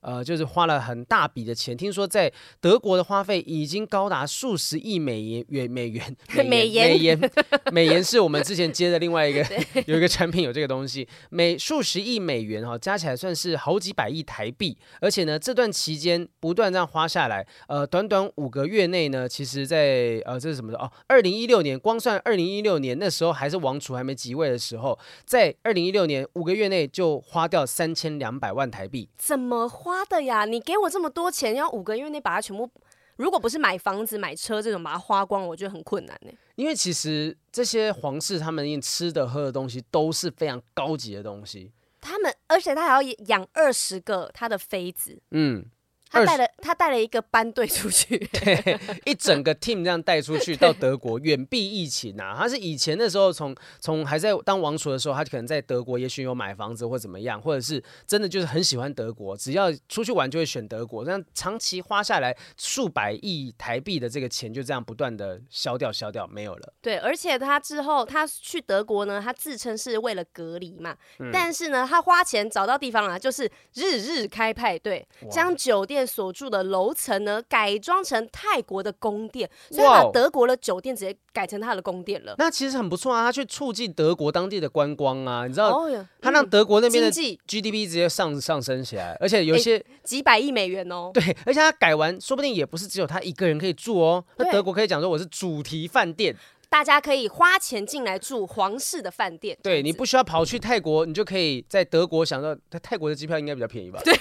[0.00, 1.76] 呃，就是花了很大笔的钱。
[1.76, 7.30] 听说在德国的花费已经高达数十亿美元，元美 元美元美 元
[7.72, 9.44] 美元是我们之前接的另外一个
[9.86, 14.76] 有一个产品有这个东西，每数十亿美元哈、哦，加起来算是好几百亿台币。
[15.00, 20.90] 而且呢，这段期间不断这样花下来，呃，短短五个月内呢，其实在呃这是什么的哦？
[21.06, 29.08] 二零一六年，光算二零一六年那时候还是王储还没即位的时候，在二零一六年五个月内就花掉三千两百万台币。
[29.16, 30.44] 怎么花的呀？
[30.44, 32.70] 你给我这么多钱，要五个月内把它全部，
[33.16, 36.32] 如果不是买房子、买车这种把它花光，我觉得很困难呢。
[36.56, 45.64] 因为其实这些皇室他们吃的喝的东西都是非常高级的东西，他们而且他还要养二十个他的妃子，嗯。
[46.10, 52.34] 他带了他带了一个班队出去， 对，一整个 team 这样带出去 到德国远避疫情啊。
[52.36, 61.04] 他是以前的时候从从还在当王储的时候，他可能在德国也许有买房子或怎么样，或者是真的就是很喜欢德国，只要出去玩就会选德国。
[61.04, 66.72] 这样长期花下来数百亿台币的这个钱就这样不断的消掉消掉没有了。
[66.82, 75.99] 对，而且他之后他去德国呢，他自称是为了隔离嘛，嗯、但是呢他花钱找到地方啊，就是日日开派对，将酒店。
[76.06, 82.34] 所住的楼层呢，改装成泰国的宫殿，所以把德国的酒店直接改成他的宫殿了。
[82.38, 85.82] 那其实很不错啊，他去促进德国当地的观光啊，你知道，
[86.20, 91.10] 他让德国那边的 GDP 直接上上升起来，而且有些几百亿美元哦。
[91.12, 94.24] 对，而且他改完，说不定也不是只有他一个人可以住哦。
[94.36, 96.36] 那德国可以讲说我是主题饭店。
[96.70, 102.56] 大家可以花钱进来住皇室的饭店，对，你不需要跑去泰国，你就可以在德国享受。
[102.80, 104.00] 泰国的机票应该比较便宜吧？
[104.04, 104.14] 对，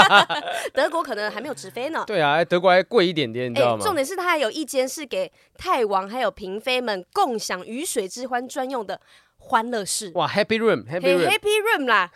[0.72, 2.02] 德国可能还没有直飞呢。
[2.06, 3.84] 对啊，德国还贵一点点，你知道吗？
[3.84, 8.98] 重点是它还有一间是给泰王还有嫔妃们共享鱼水之欢专用的
[9.36, 10.10] 欢乐室。
[10.14, 12.10] 哇，Happy Room，Happy Room，Happy Room 啦。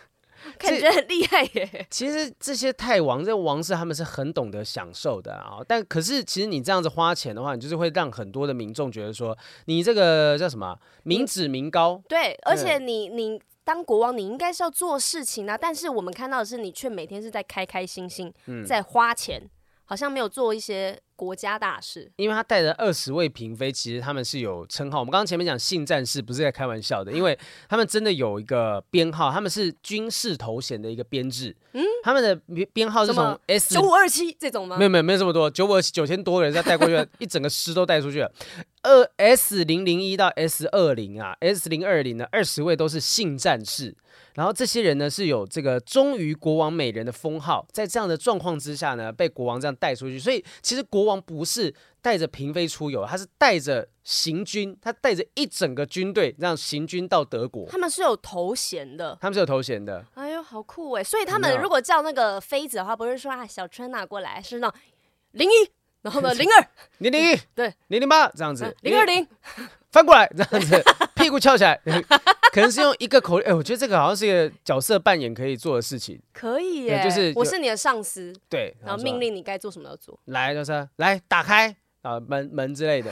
[0.58, 1.86] 感觉很厉害耶！
[1.90, 5.58] 其实这些泰王、这王室他们是很懂得享受的啊。
[5.66, 9.36] 但可是，其实你这样子花钱的话，你就是会让很多的民众觉得说，
[9.66, 12.02] 你这个叫什么“民脂民膏”。
[12.08, 15.56] 对，而且你你当国王，你应该是要做事情啊。
[15.56, 18.32] 但是我们看到的是，你却每天是在开开心心，
[18.66, 19.42] 在花钱，
[19.84, 20.98] 好像没有做一些。
[21.16, 25.00] 国家大事，因为他带着二十位嫔妃，其实他们是有称号。
[25.00, 27.36] 我们刚刚前面讲性战士，不是在开玩笑的，因为
[27.68, 31.56] 他们真的有一个编号，他们是军事头衔的一个编制。
[31.72, 32.36] 嗯，他们的
[32.72, 34.76] 编号是从 S 九五二七这种吗？
[34.76, 38.30] 没有没有没有这么多，九五二七九千多个人再带过去， 一整个师都带出去了。
[38.86, 43.96] 二 S 零零一到 S 二零啊，S 零二零的二十位都是性战士。
[44.34, 50.20] 然后这些人呢是有这个忠于国王美人的封号，在这样的状况之下呢，被国王这样带出去。
[50.20, 57.66] 所以其实国王不是带着嫔妃出游，他是带着行军，他带着一整个军队这样行军到德国。
[57.68, 60.04] 他们是有头衔的，他们是有头衔的。
[60.14, 61.02] 哎呦，好酷哎！
[61.02, 64.72] 所以他们如果叫那个妃子的话，不是说啊小春拿过来，是那
[65.32, 65.70] 零一，
[66.06, 66.68] 然后呢 零二。
[66.98, 67.74] 零零一，对。
[67.88, 69.26] 零零八这样子，零二零。
[69.90, 70.84] 翻过来这样子，
[71.16, 71.80] 屁股翘起来。
[72.52, 76.20] 可能是用一个口令，哎、欸，我觉得这个好像是一个角色扮演可以做的事情。
[76.32, 80.16] 可以耶，就是我是你的上司，对，然后命令你该做什么要做。
[80.26, 83.10] 来，就是来打开啊门门之类的，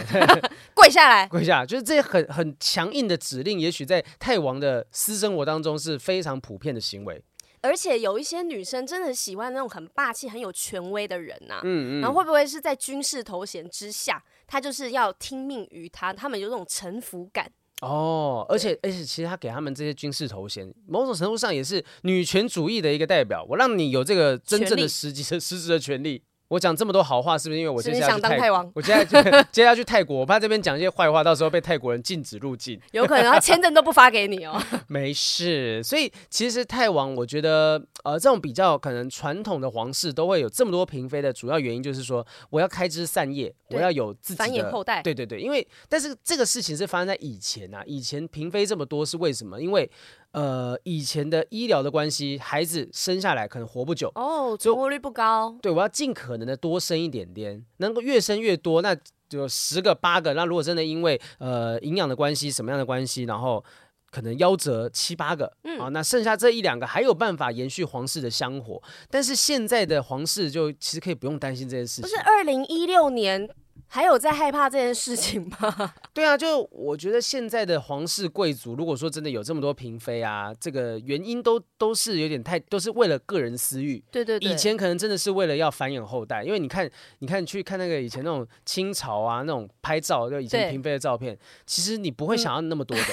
[0.73, 7.23] 跪下来，跪下，就是这些很很强硬的指令，也许在泰王的私生活当中是非常普遍的行为。
[7.65, 17.51] 而且有一些女生真的喜欢那种很霸气、很有权威的人呐、啊，嗯嗯，然后会不会是在军事头衔之下，她就是要听命于他，他们有这种臣服感。
[17.81, 23.45] 哦，而且而且，其实他给他们这些军事头衔，某种程度上也是女权主义的一个代表。
[23.49, 26.23] 我让你有这个真正的实际的实质的权利。
[26.49, 28.71] 我讲这么多好话，是不是因为我接下来去泰，泰王？
[28.75, 32.79] 我接下来 接下来去泰国，我怕这边讲一些坏话，到时候被泰国人禁止入境。
[32.93, 34.61] 有可能他签证都不发给你哦。
[34.87, 45.03] 没事，所以其实泰王，我觉得呃，这种比较可能传统的皇室都会有这么多嫔妃的主要原因，就是说我要开枝散叶，我要有自己的繁衍后代。
[45.03, 49.61] 对对对，因为但是这个事情是发生在以前啊，以前嫔妃这么多是为什么？
[49.61, 49.91] 因为
[50.35, 55.57] 呃，以前的医疗的关系，孩子生下来可能活不久哦，存活率不高。
[55.63, 58.97] 对，我要尽可能的多生一点点，能够越生越多，那
[59.29, 60.35] 就十个八个。
[60.35, 63.65] 那如果真的因为呃营养的关系，什么样的关系，然后
[64.11, 68.83] 可能夭折七八个，嗯，啊，那剩下这一两个还有办法延续皇室的香火。
[69.09, 72.03] 但是现在的皇室就其实可以不用担心这件事情。
[72.03, 73.49] 不是二零一六年。
[73.95, 75.95] 还有在害怕这件事情吗？
[76.13, 84.03] 对啊，就我觉得现在的皇室贵族，如果说真的有这么多嫔妃啊，这个原因都都是有点太，都是为了个人私欲。
[84.11, 86.91] 对对对，以前可能真的是为了要繁衍后代，因为你看，
[87.21, 93.05] 你看去看那个以前那种清朝啊那种拍照，就以前嫔妃的照片，其实你不会想要那么多的。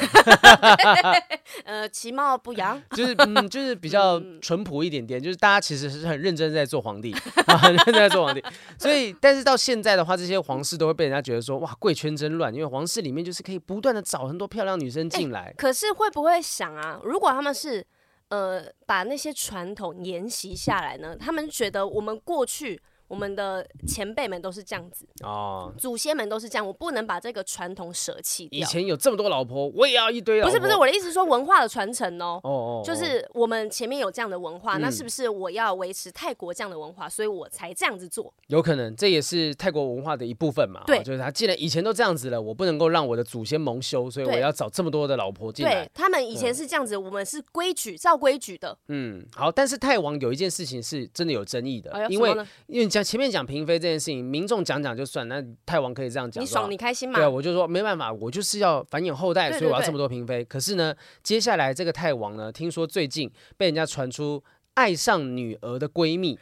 [1.64, 7.14] 呃，其貌不扬，就是嗯，就是比较淳朴一点点，就是大家其实是很认真在做皇帝，
[7.46, 8.44] 很 认真在做皇帝。
[8.80, 15.54] 所以，但是到现在的话，这些皇室都会被人家觉得说，哇，贵圈真乱，因为皇室里面就是可以不断的找很多漂亮女生进来。
[15.58, 17.00] 可是会不会想啊？
[17.04, 17.86] 如果他们是
[18.30, 21.16] 呃把那些传统沿袭下来呢？
[21.16, 22.82] 他们觉得我们过去。
[23.12, 28.58] 我们的前辈们都是这样子哦，祖先们都是这样，我不能把这个传统舍弃掉。
[28.62, 30.50] 以前有这么多老婆，我也要一堆老婆。
[30.50, 32.40] 不是不是，我的意思是说文化的传承哦。
[32.42, 38.34] 哦哦，就是我们前面有这样的文化，那是不是我要维持泰国这样的文化，所以我才这样子做？
[38.48, 40.82] 有可能，这也是泰国文化的一部分嘛。
[40.88, 45.84] 对，就是他既然以前都这样子了，我不能够让我的祖先蒙羞，所以我要找这么多的老婆进来。
[45.84, 48.78] 对，他们以前是这样子，我们是规矩，照规矩的。
[48.88, 52.34] 嗯，好，但是泰王有一件事情是真的有争议的，因为
[52.68, 53.72] 因为讲前面讲嫔妃。
[53.82, 57.16] 这件事情，民众讲讲就算，那泰王可以这样讲，你爽你开心嘛？
[57.16, 60.46] 对啊，我就说没办法，我就是要繁衍后代，对对对，所以我要这么多嫔妃。
[60.46, 60.94] 可是呢，
[61.24, 64.44] 接下来这个泰王呢，听说最近被人家传出
[64.74, 66.38] 爱上女儿的闺蜜，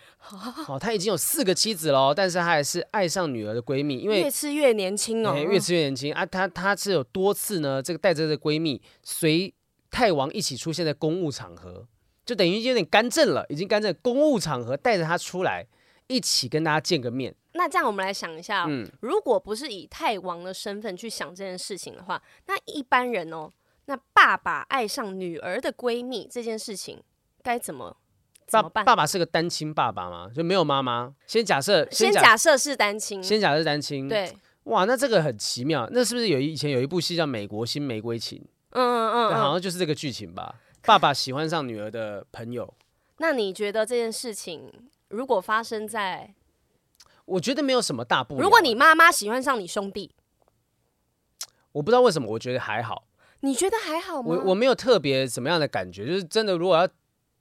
[0.67, 6.25] 哦，他已经有四个妻子了，但是他还是爱上女儿的闺蜜，因为越吃越年轻哦，越吃越年轻啊。
[6.25, 9.53] 他他是有多次呢，这个带着这个闺蜜随
[9.89, 11.85] 泰王一起出现在公务场合，
[12.25, 13.95] 就等于有点干政了，已经干政。
[14.01, 15.65] 公务场合带着她出来。
[16.09, 17.33] 一起跟大家见个面。
[17.53, 23.51] 那这样我们来想一下，嗯，如果不是以泰王的身份去想这件事情的话，那一般人哦，
[23.85, 27.01] 那爸爸爱上女儿的闺蜜这件事情
[27.41, 27.97] 该怎么
[28.45, 28.85] 怎么办？
[28.85, 30.29] 爸爸是个单亲爸爸吗？
[30.33, 31.13] 就没有妈妈？
[31.25, 34.07] 先假设，先假设是单亲，先假设单亲。
[34.07, 34.31] 对，
[34.65, 35.87] 哇，那这个很奇妙。
[35.91, 38.39] 那是不是有以前有一部戏叫《美国新玫瑰情》？
[38.71, 40.55] 嗯嗯嗯，好像就是这个剧情吧。
[40.83, 42.71] 爸爸喜欢上女儿的朋友。
[43.17, 44.71] 那你觉得这件事情？
[45.09, 46.33] 如果发生在，
[47.25, 48.41] 我觉得没有什么大不了。
[48.41, 50.15] 如果你妈妈喜欢上你兄弟，
[51.73, 53.05] 我不知道为什么，我觉得还好。
[53.41, 54.29] 你觉得还好吗？
[54.29, 56.87] 我我没有特别什么样的感觉，就是真的，如果要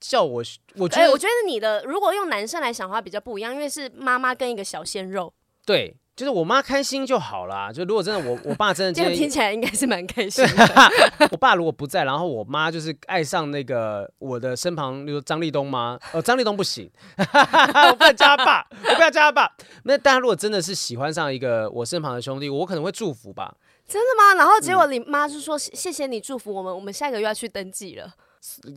[0.01, 0.43] 叫我，
[0.77, 5.33] 我觉得、欸、我觉得你的如果用男生来想的话比较不一样，因为是妈妈跟一个小鲜肉。
[5.65, 5.97] 对。
[6.19, 7.73] 就是我妈开心就好啦。
[7.73, 10.91] 就如果真的我我爸真的 今天，这样听起来应该是蛮开心的。
[11.31, 15.97] 我爸如果不在，然后我妈就是爱上那个我的身旁，例如说张立东吗？
[16.13, 19.49] 哦，张立东不行， 我不要叫他爸，我不要叫他爸。
[19.85, 23.55] 那大家如果真的是喜欢上一个我身旁的兄弟，我可能会祝福吧。
[23.87, 24.35] 真的吗？
[24.35, 28.13] 然后结果你妈就说、嗯、谢谢你祝福我们，我们下个月要去登记了。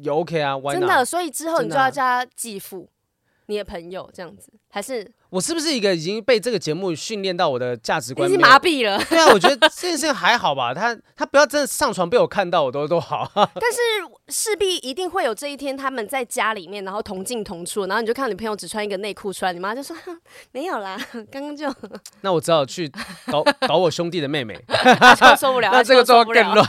[0.04, 2.88] 有 OK 啊，真的，所以之后你就要叫他继父。
[3.52, 8.97] 你的朋友这样子，还是我是不是一个已经被这个节目训练到我的价值观已经麻痹了？
[9.10, 10.74] 对啊，我觉得这件事情还好吧。
[10.74, 13.30] 他他不要真的上床被我看到，我都都好。
[13.36, 13.78] 但是
[14.30, 19.95] 势必一定会有这一天，他们在家里面，然后同进同出，然后你就看到你朋友只穿一个内裤出来，你妈就说
[20.54, 20.97] 没有啦，
[21.30, 21.70] 刚刚就。
[22.22, 22.89] 那我只好去
[23.28, 24.58] 搞搞我兄弟的妹妹，
[25.38, 25.70] 受不了。
[25.74, 26.68] 那这个状况更乱。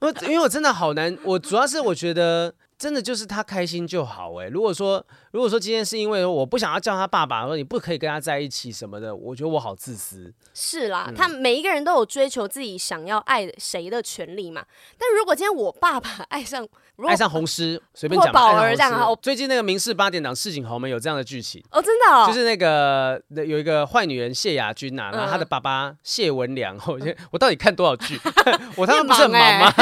[0.00, 2.54] 我因为我真的好难，我主要是我觉得。
[2.82, 4.48] 真的就是他开心就好哎。
[4.48, 10.32] 如果说如果说今天是因为我不想要叫他爸爸，说你不可以跟他在一起什么的，我觉得我好自私。
[10.54, 14.64] 是啦，嗯、他每一个人都有追求自己想要爱谁的权利嘛。
[14.98, 16.66] 但如果今天我爸爸爱上
[17.08, 19.16] 爱上红师， 随便讲宝儿这样哈。
[19.22, 28.20] 最近那个民视八点档《市井豪门》有这样的剧情哦，真的哦，就是那个有一个坏女人谢雅君呐、啊，然后她的爸爸谢文良， 我、嗯、我到底看多少剧？
[28.76, 29.72] 我他妈不是很忙吗？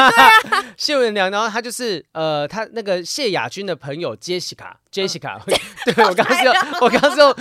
[0.76, 3.00] 谢文良，然后他就是呃，他那个。
[3.02, 7.36] 谢雅君的朋友杰西卡，杰西卡，对我刚刚说我刚刚是用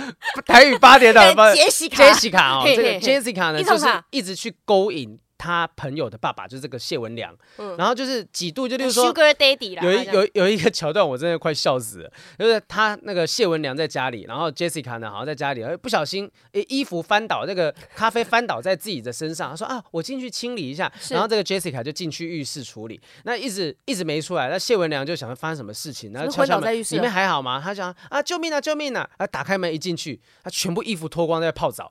[0.46, 5.18] 台语八点档的杰西卡，杰西卡哦，这个杰西卡呢，就是一直去勾引。
[5.40, 27.58] 他朋友的爸爸就是这个谢文良，嗯、然后就是几度就例如说，Sugar Daddy 啦，有一有有一个桥段，我真的快笑死了，就是他那个谢文良在家里，然后 Jessica 呢好像在家里，不小心诶衣服翻倒，那个咖啡翻倒在自己的身上，他说啊，我进去清理一下，然后这个 Jessica 就进去浴室处理，那一直一直没出来，那谢文良就想说发生什么事情，然后敲敲门，里面还好吗？
[27.64, 31.90] 他想啊救命啊救命啊，啊打开门一进去，他全部衣服脱光在泡澡。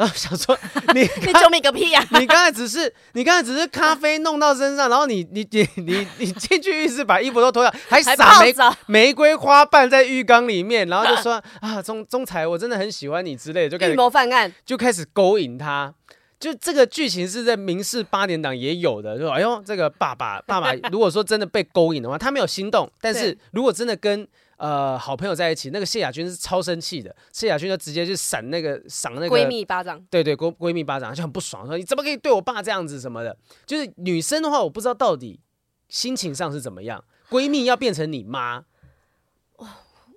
[0.00, 0.58] 然后想说
[0.94, 2.02] 你你救命个屁呀！
[2.12, 8.54] 你刚才只是你刚才只是咖啡弄到身上，然后你你你你你进去浴室把衣服都脱掉，还撒玫
[8.86, 15.92] 玫瑰花瓣在浴缸里面，然后就 说啊中总裁我真的很喜欢你之类的，就开始预谋犯案，就开始勾引他。
[16.38, 24.26] 就这个剧情是在民视八年档也有的，就说哎呦这个爸爸爸爸如果说真的被勾引的话，他没有心动，但是如果真的跟
[24.60, 33.34] 呃好朋友在一起，那个谢雅君是超生气的，谢雅君就直接就闪那个赏那个闺蜜巴掌，对对，闺闺蜜巴掌就很不爽，说你怎么可以对我爸这样子什么的。
[33.64, 35.40] 就是女生的话，我不知道到底
[35.88, 38.66] 心情上是怎么样，闺蜜要变成你妈。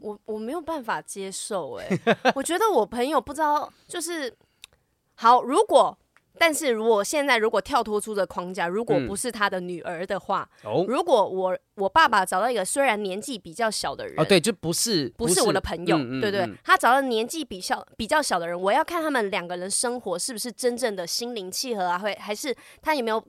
[0.02, 4.36] 我我没有办法接受哎、欸， 我觉得我朋友不知道就是
[5.16, 5.98] 好，如果
[6.38, 23.24] 但是如果现在如果跳脱出这框架，如果不是他的女儿的话，哦、如果我我爸爸找到一个虽然年纪比较小的人，哦对，就不是不是我的朋友，嗯嗯、对对，他找到年纪比较比较小的人，我要看他们两个人生活是不是真正的心灵契合啊，会还是他有没有。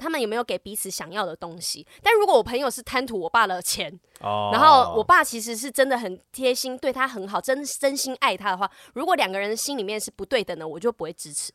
[0.00, 1.84] 他们有没有给彼此想要的东西？
[2.04, 3.90] 但如果我朋友是贪图我爸的钱
[4.20, 4.54] ，oh.
[4.54, 11.52] 然后我爸其实是真的很贴心，对他很好，真真心爱他的话，如果两个人心里面是不对等的，我就不会支持。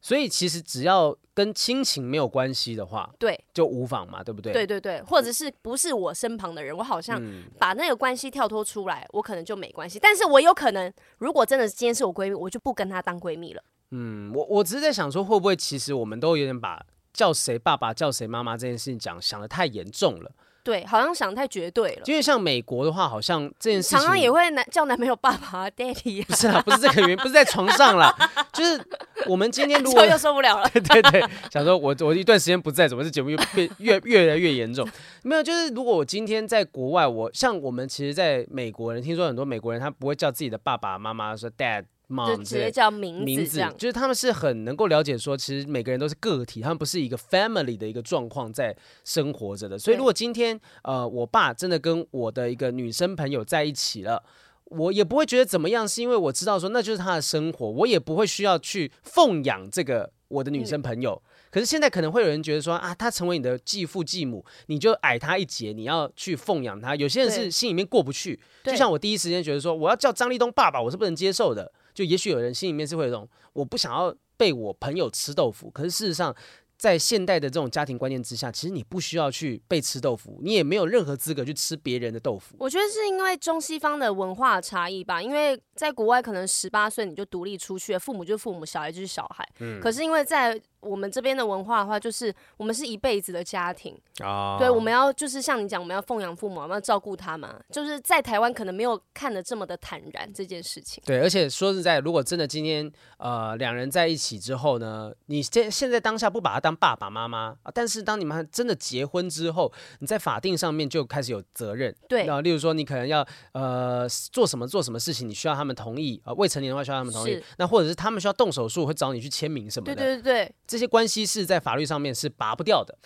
[0.00, 4.52] 所以其实只要跟亲情没有关系的话，对，就无妨嘛，对不对？
[4.52, 7.20] 对对对，或者是不是我身旁的人，我好像
[7.58, 9.98] 把那个关系跳脱出来，我可能就没关系。
[9.98, 13.62] 但是我有可能，如果真的今天是我闺蜜，我就不跟她当闺蜜了。
[13.90, 16.84] 嗯，我我只是在想说，会不会其实我们都有点把。
[17.12, 20.30] 叫谁爸爸叫谁妈妈这件事情讲想的太严重了，
[20.62, 22.02] 对，好像想太绝对了。
[22.06, 28.14] 因为像美国的话，好像这件事情常常也会男叫男朋友爸爸 daddy，不是啊，不是这个原因，不是在床上啦，
[28.52, 28.80] 就是
[29.26, 34.86] 我们今天如果又受不了了， 对对对，想说我我一段时间不在，怎么这节目又变越越来越严重？
[35.22, 41.84] 没有，就是如果我今天在国外，我像我们其实在美国人，听说很多美国人他不会叫自己的爸爸妈妈说 dad。
[42.26, 49.78] 就直接叫名字，名字就是他们是很能够了解说，其实每个人都是个体，他们不是一个 family 的一个状况在生活着的。
[49.78, 54.22] 所以如果今天呃，我爸真的跟我的一个女生朋友在一起了，
[54.64, 61.22] 我也不会觉得怎么样，是因为我知道说那就是他的生活，我也不会需要去奉养这个我的女生朋友。
[61.50, 66.94] 可是现在可能会有人觉得说啊，他成为你的继父继母，你就矮他一截，你要去奉养他。
[66.94, 71.72] 有些人是心里面过不去，就像我第一时间觉得说，我要叫张立东爸爸，我是不能接受的。
[72.00, 76.34] 就也许有人心里面是会有一种，我不想要被我朋友吃豆腐，可是事实上，
[76.78, 82.56] 在现代的这种家庭观念之下，其实你不需要去被吃豆腐，你也没有任何资格去吃别人的豆腐。
[82.58, 89.46] 我觉得是因为中西方的文化差异吧，因为在国外可能十八岁你就独立出去了，父母就是父母，小孩就是小孩。
[89.58, 101.02] 嗯，可是因为在我们这边的文化的话，就是我们是一辈子的家庭啊，对，我们要就是像你讲，我们要奉养父母，我们要照顾他们，就是在台湾可能没有看得这么的坦然这件事情。
[101.06, 111.94] 对，而且说实在，如果真的今天呃两人在一起之后呢，你现现在当下不把他当爸爸妈妈啊，但是当你们真的结婚之后，你在法定上面就开始有责任。
[112.08, 119.94] 对，那例如说你可能要呃做什么做什么事情，你需要他们同意啊，呃，未成年的话需要他们同意，那或者是他们需要动手术，会找你去签名什么的。
[119.94, 120.54] 对对对对。
[120.70, 122.96] 这些关系是在法律上面是拔不掉的，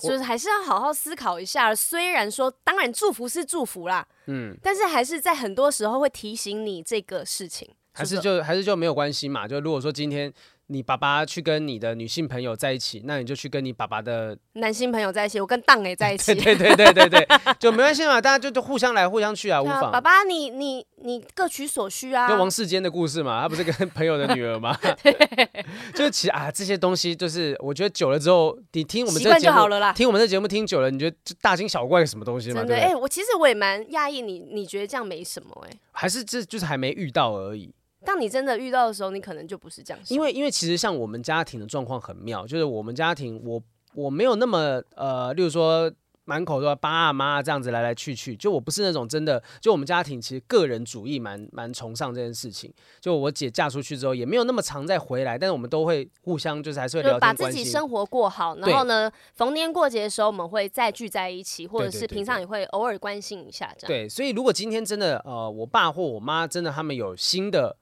[0.00, 1.72] 就是还是要好好思考一下。
[1.72, 9.46] 虽然说，当然祝福是祝福啦，嗯，但是还是在很多时候会提醒你这个事情，还是就还是就没有关系嘛。
[9.46, 10.32] 就如果说今天。
[10.72, 15.38] 你爸爸去跟你的女性朋友在一起，那你就去跟你爸爸的男性朋友在一起。
[15.38, 19.92] 我跟荡也在一起， 对对对对对，就没关系嘛，大家就就互相来互相去啊，无妨。
[19.92, 22.26] 爸爸，你你你各取所需啊。
[22.26, 24.74] 就王世坚的故事嘛，他不是跟朋友的女儿嘛？
[25.02, 25.12] 对，
[25.94, 29.92] 就是其实啊，这些东西就是我觉得久了之后，你听我们这节目就好了啦。
[29.92, 32.60] 听我们这节目听久了，你觉得就大惊小怪什么东西嘛？
[32.60, 35.78] 真的，哎、欸，我其实我也蛮讶异，你你觉得这样没什么哎、欸？
[35.92, 37.74] 还是这就是还没遇到而已。
[38.04, 40.14] 当你真的遇到的时候，你可能就不是这样想。
[40.14, 43.62] 因为，因为其实像我们家庭的状况很妙，就是我们家庭，我
[43.94, 45.92] 我没有那么呃，例如说
[46.24, 52.72] 满口都要爸啊妈啊这样子来来去去，就我不是那种真的，就我们家庭其实个人主义蛮蛮崇尚这件事情。
[53.00, 63.88] 就我姐嫁出去之后，也没有那么常再回来，但是我们都会互相就是还是会聊天，把自己生活过好，然后呢，逢年过节的时候我们会再聚在一起，或者是平常也会偶尔关心一下这样。
[63.88, 67.76] 对，所以如果今天真的呃，我爸或我妈真的他们有新的。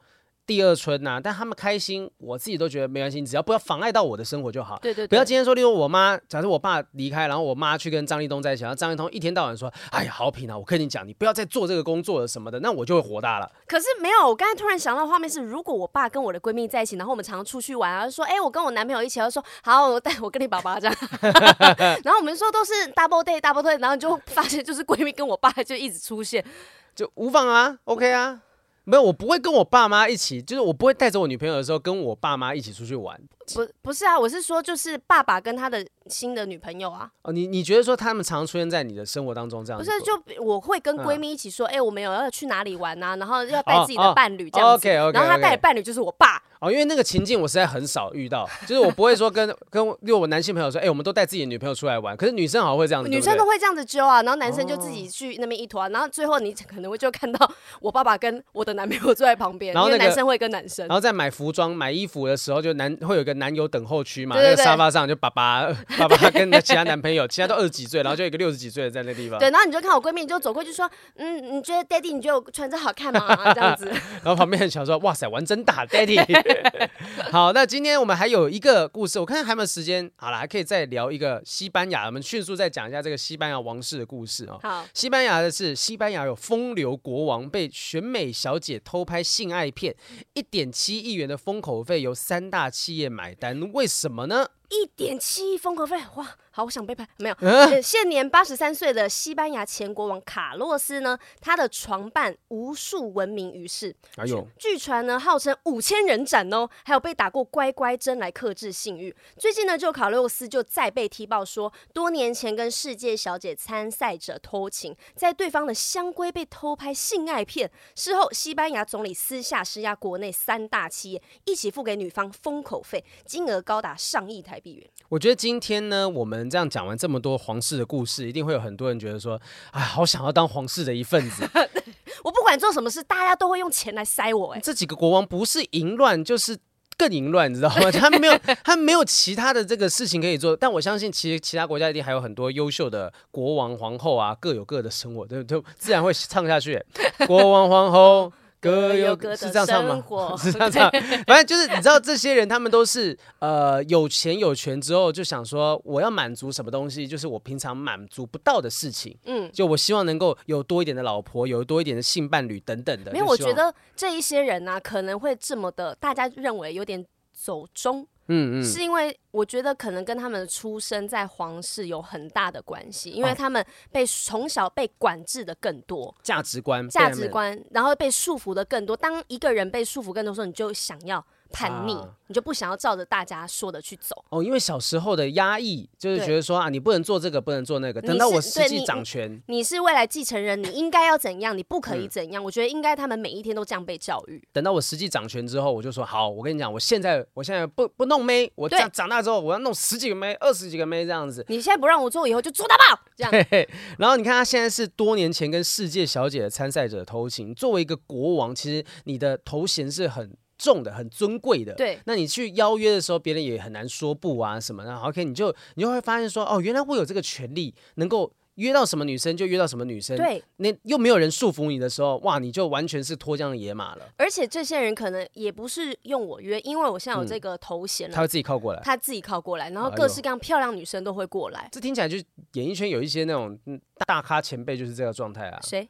[0.51, 4.77] 第二春呐、啊，但他们开心，我自己都觉得没关系，只要不要妨碍到我的生活就好。
[4.83, 13.49] 对对对，不要今天说，例如我妈，假设我爸离开，然后我妈去跟张立东在一起，然后张立东一天到晚说：“哎呀，好平啊，我跟你讲，你不要再做这个工作了什么的。”那我就会火大了。
[13.69, 20.97] 可是没有，我刚才突然想到画面是，如果我爸跟我的闺蜜在一起，然后我们常常出去玩，然后说：“哎、欸，我跟我男朋友一起。”他说：“好，我带我跟你爸爸这样。
[22.03, 26.45] ”然后我们说都是 double day double day，然后你就发现就是闺蜜跟我爸就一直出现，
[26.93, 28.41] 就无妨啊，OK 啊。
[28.85, 33.21] 没有，我不会跟我爸妈一起，就是我不会带着我女朋友的时候跟我爸妈一起出去玩。
[33.55, 37.11] 不，不是啊，我是说，就是爸爸跟他的新的女朋友啊。
[37.23, 39.79] 哦，你你觉得说他们常出现在你的生活当中这样？
[39.79, 44.89] 不是，就我会跟闺蜜一起说，哎、嗯欸，我们有要去哪里玩啊，然后要带自己的伴侣这样子。
[44.89, 45.13] 哦、OK OK, okay。
[45.15, 46.43] 然后他带的伴侣就是我爸。
[46.61, 57.51] 哦，因为那个情境我实在很少遇到，就是我不会说跟跟因为我男性朋友说，哎、欸，我们都带自己的女朋友出来玩，可是女生好像会这样子，女生都会这样子揪啊，然后男生就自己去那边一团，然后最后你可能会就看到
[57.81, 73.55] 我爸爸跟我的男朋友坐在旁边，然后、那个、男生会跟男生，然后在买服装买衣服的时候，就男会有个男友等候区嘛，对对对，那个沙发上就爸爸爸爸跟其他男朋友，其他都二十几岁，然后就有一个六十几岁的在那地方，对，然后你就看我闺蜜，你就走过去说，嗯，你觉得 Daddy 你觉得我穿着好看吗？
[73.55, 73.87] 这样子，
[74.23, 76.21] 然后旁边很想说，哇塞，玩真大，Daddy。
[77.31, 80.11] 好，那今天我们还有一个故事，我看还有没有时间？
[80.17, 84.59] 好了，还可以再聊一个西班牙，我们迅速再讲一下这个西班牙王室的故事哦。
[84.63, 89.95] 好，西班牙的是西班牙有风流国王被选美小姐偷拍性爱片，
[90.35, 94.47] 一点七亿元的封口费由三大企业买单，为什么呢？
[94.71, 96.37] 一点七亿封口费，哇！
[96.53, 97.07] 好，我想被拍。
[97.19, 103.95] 没有，呃、现年八十三岁的西班牙前国王卡洛斯呢，他的床伴无数闻名于世。
[104.17, 109.15] 哎呦，据传呢，号称五千人斩哦，还有被打过乖乖针来克制性欲。
[109.39, 117.71] 最近呢，就卡洛斯就再被踢爆说，多年前跟世界小姐参赛者偷情，在对方的香闺被偷拍性爱片。
[117.95, 124.87] 事后，西班牙总理私下施压国内三大企业，一起付给女方封口费，金额高达上亿台币元。
[125.09, 129.41] 我觉得今天呢，我们这样讲完这么多皇室的故事，一定会有很多人觉得说，
[129.73, 131.49] 哎，好想要当皇室的一份子。
[132.23, 134.53] 我不管做什么事，大家都会用钱来塞我。
[134.53, 136.59] 哎，这几个国王不是淫乱，就是
[136.97, 137.91] 更淫乱，你知道吗？
[137.93, 140.55] 他没有，他没有其他的这个事情可以做。
[140.55, 146.85] 但我相信，其实其他国家一定还有很多优秀的国王、皇后啊，各有各的生活，对，就自然会唱下去。
[147.27, 148.33] 国王、皇后。
[148.61, 150.05] 各有是这样唱吗？
[150.37, 150.91] 是这样唱，
[151.27, 159.17] 反正就是你知道，这些人他们都是呃有钱有权之后，就想说我要满足什么东西，就是我平常满足不到的事情。
[159.25, 163.13] 嗯，就我希望能够有多一点的老婆，有多一点的性伴侣等等的。
[163.13, 168.07] 没有，我觉得这一些人呢、啊，可能会这么的，大家认为有点走钟。
[168.31, 178.97] 嗯嗯，是因为我觉得可能跟他们的出生在皇室有很大的关系，因为他们被从小被管制的更多，价值观，价值观，然后被束缚的更多。
[178.97, 181.25] 当一个人被束缚更多的时候，你就想要。
[181.53, 184.43] 叛逆，啊、你就不想要照着大家说的去走哦。
[184.43, 188.01] 因为小时候的压抑，就是觉得说啊，你不能做这个，不能做那个。
[188.01, 192.43] 等到我实际掌权你，你是未来继承人，你应该要怎样，你不可以怎样。
[192.43, 194.43] 嗯、我觉得应该他们每一天都这样被教育。
[194.53, 201.45] 等到我实际掌权之后，我就说好，我跟你讲，我现在我现在不不弄妹，我长长大之后我要弄十几个妹，二十几个妹这样子。
[201.49, 203.47] 你现在不让我做，以后就做到爆这样。
[203.99, 210.37] 然后你看他现在是多年前跟世界小姐的参赛者偷情，作为一个国王，其实你的头衔是很。
[210.61, 214.95] 重的很尊贵的，对，那你去邀约的时候，别人也很难说不啊什么的。
[214.95, 220.15] OK，你就你就会发现说，哦，原来我有这个权利，能够约到什么女生就约到什么女生。
[220.19, 224.05] 对，那又没有人束缚你的时候，哇，你就完全是脱缰的野马了。
[224.19, 231.61] 而且这些人可能也不是用我约，因为我现在有这个头衔、嗯，他会自己靠过来，他自己靠过来，然后各式各样漂亮女生都会过来。
[231.61, 232.19] 哎、这听起来就
[232.53, 233.59] 演艺圈有一些那种
[234.07, 235.59] 大咖前辈就是这个状态啊。
[235.63, 235.89] 谁？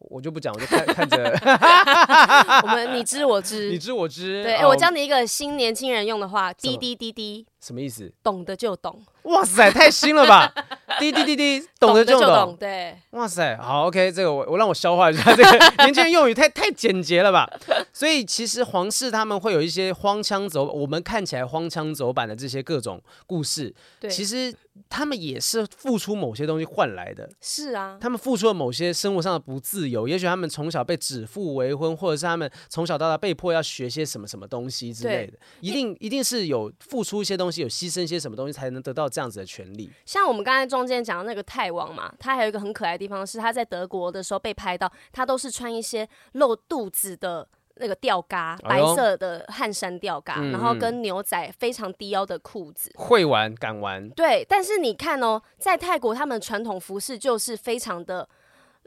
[0.00, 1.38] 我就不讲，我就看看着。
[2.62, 4.42] 我们你知我知，你知我知。
[4.42, 8.12] 对，哎，我教你一个新年轻人用的话，滴滴滴滴，什么意思？
[8.22, 9.00] 懂得就懂。
[9.24, 10.50] 哇塞，太新了吧！
[10.98, 12.56] 滴滴滴滴，懂得就懂。
[12.58, 17.48] 对，哇塞，好，OK，这个我我让我消化一下，这个年轻人用语太太简洁了吧？
[17.92, 24.52] 所以其实皇室他们会有一些荒腔走，我们看起来荒腔走板的这些各种故事，对，其实
[24.88, 27.28] 他们也是付出某些东西换来的。
[27.40, 39.90] 是啊，他们付出了某些生活上的不自由，也许他们从小被指腹为婚，或者是他们从小到大被迫要学些什么什么东西之类的，一定一定是有付出一些东西，有牺牲一些什么东西，才能得到这样子的权利。
[40.04, 47.46] 像我们刚才中间讲的那个泰王嘛，他还有一个很可爱的地方是，他在德国的时候被拍到，他都是穿一些露肚子的
[47.80, 52.92] 那个吊嘎，白色的汗衫吊嘎，哎、然后跟牛仔非常低腰的裤子。
[52.94, 54.08] 会玩，敢玩。
[54.10, 58.28] 对，但是你看哦，在泰国他们传统服饰就是非常的。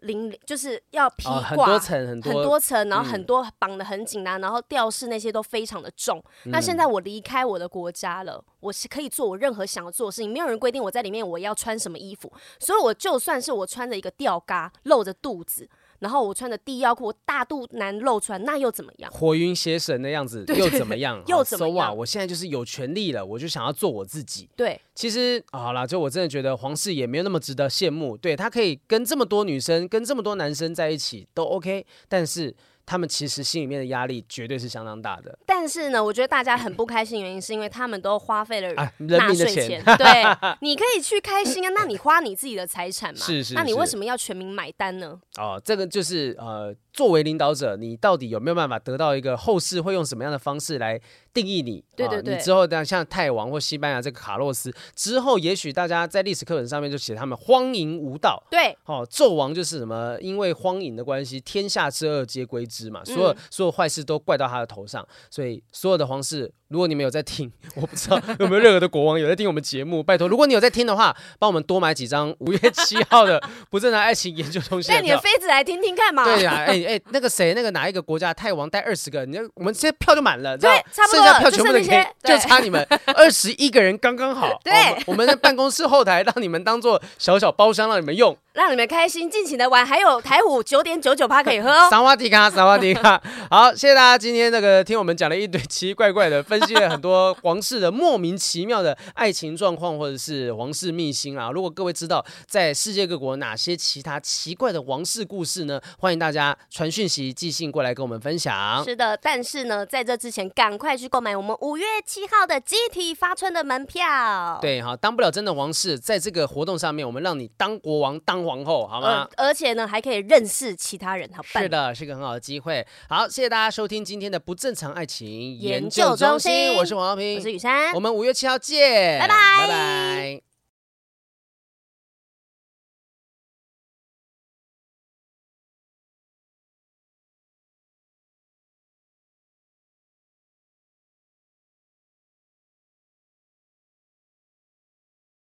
[0.03, 6.21] 零就是要披挂，很多层，很多层，然后很多绑得很紧啊，然后吊饰那些都非常的重。
[6.47, 12.29] 那现在我离开我的国家了，我是可以做我任何想要做的事情，没有人规定我在里面我要穿什么衣服，
[12.59, 15.69] 所以我就算是我穿着一个吊嘎，露着肚子。
[16.03, 19.09] 然后我穿的低腰裤，大肚腩露出来，那又怎么样？
[19.09, 21.23] 火云邪神的样子又怎么样？
[21.27, 21.87] 又怎么样？
[21.87, 24.49] 啊，我现在就是有权利了，我就想要做我自己。
[24.57, 28.17] 对，其实好了，就我真的觉得皇室也没有那么值得羡慕。
[28.17, 32.53] 对，他可以跟这么多女生，跟这么多男生在一起都 OK，但是。
[32.85, 39.83] 他们其实心里面的压力绝对是相当大的，但是呢，我觉得大家很不开心，原因是因为他们都花费了纳税钱。
[39.83, 40.05] 对，
[40.61, 45.19] 你可以去开心啊，那你花你自己的财产嘛，是 是，是，那你为什么要全民买单呢？
[45.37, 51.01] 哦，这个就是呃，作为领导者，你到底有没有办法得到一个后世会用什么样的方式来
[51.33, 51.83] 定义你？
[51.95, 58.41] 对对对，啊、你之后像像泰王或西班牙这个卡洛斯之后，也许大家在历史课本上面就写他们荒淫无道。
[58.51, 74.91] 对，哦，纣王就是什么，因为荒淫的关系，天下之恶皆归之嘛，所有、嗯、所有坏事都怪到他的头上，所以所有的皇室，如果你们有在听， 我不知道有没有任何的国王有在听我们节目，拜托，如果你有在听的话，帮我们多买几张五月七号的 不正常爱情研究中心。
[74.91, 76.25] 带你的妃子来听听看嘛。
[76.25, 82.83] 对呀、啊，哎、欸、哎、欸，那个谁，那个哪一个国家泰王带二十个，你我们现在票就满了，对，差不多，剩下票全部都给，就差你们
[83.15, 84.59] 二十一个人刚刚好。
[84.63, 84.73] 对，
[85.05, 88.35] 我们的办公室后台让你们当做小小包厢，让你们用。
[88.53, 91.89] 让你们开心，尽情的玩，还有台虎九点九九趴可以喝哦。
[91.89, 93.19] 萨瓦迪卡，萨瓦迪卡。
[93.49, 101.49] 好，谢谢大家今天那个听我们讲了一堆奇奇怪怪的，分析了很多皇室的莫名其妙的爱情状况，或者是皇室秘辛啊。
[101.49, 105.81] 如果各位知道在世界各国哪些其他奇怪的王室故事呢？
[105.97, 108.83] 欢迎大家传讯息、寄信过来跟我们分享。
[108.83, 114.59] 是的，但是呢，在这之前，赶快去购买我们五月七号的集体发春的门票。
[114.61, 118.42] 对，好，当不了真的王室，在这个活动上面，我们让你当国王、当。
[118.43, 119.27] 皇后好吗？
[119.35, 121.63] 呃，而且呢，还可以认识其他人，好办。
[121.63, 122.85] 是的，是个很好的机会。
[123.09, 130.52] 好，谢谢大家收听今天的不正常爱情研究中心，我是王耀平，我是雨珊，我们五月七号见，拜拜，拜拜。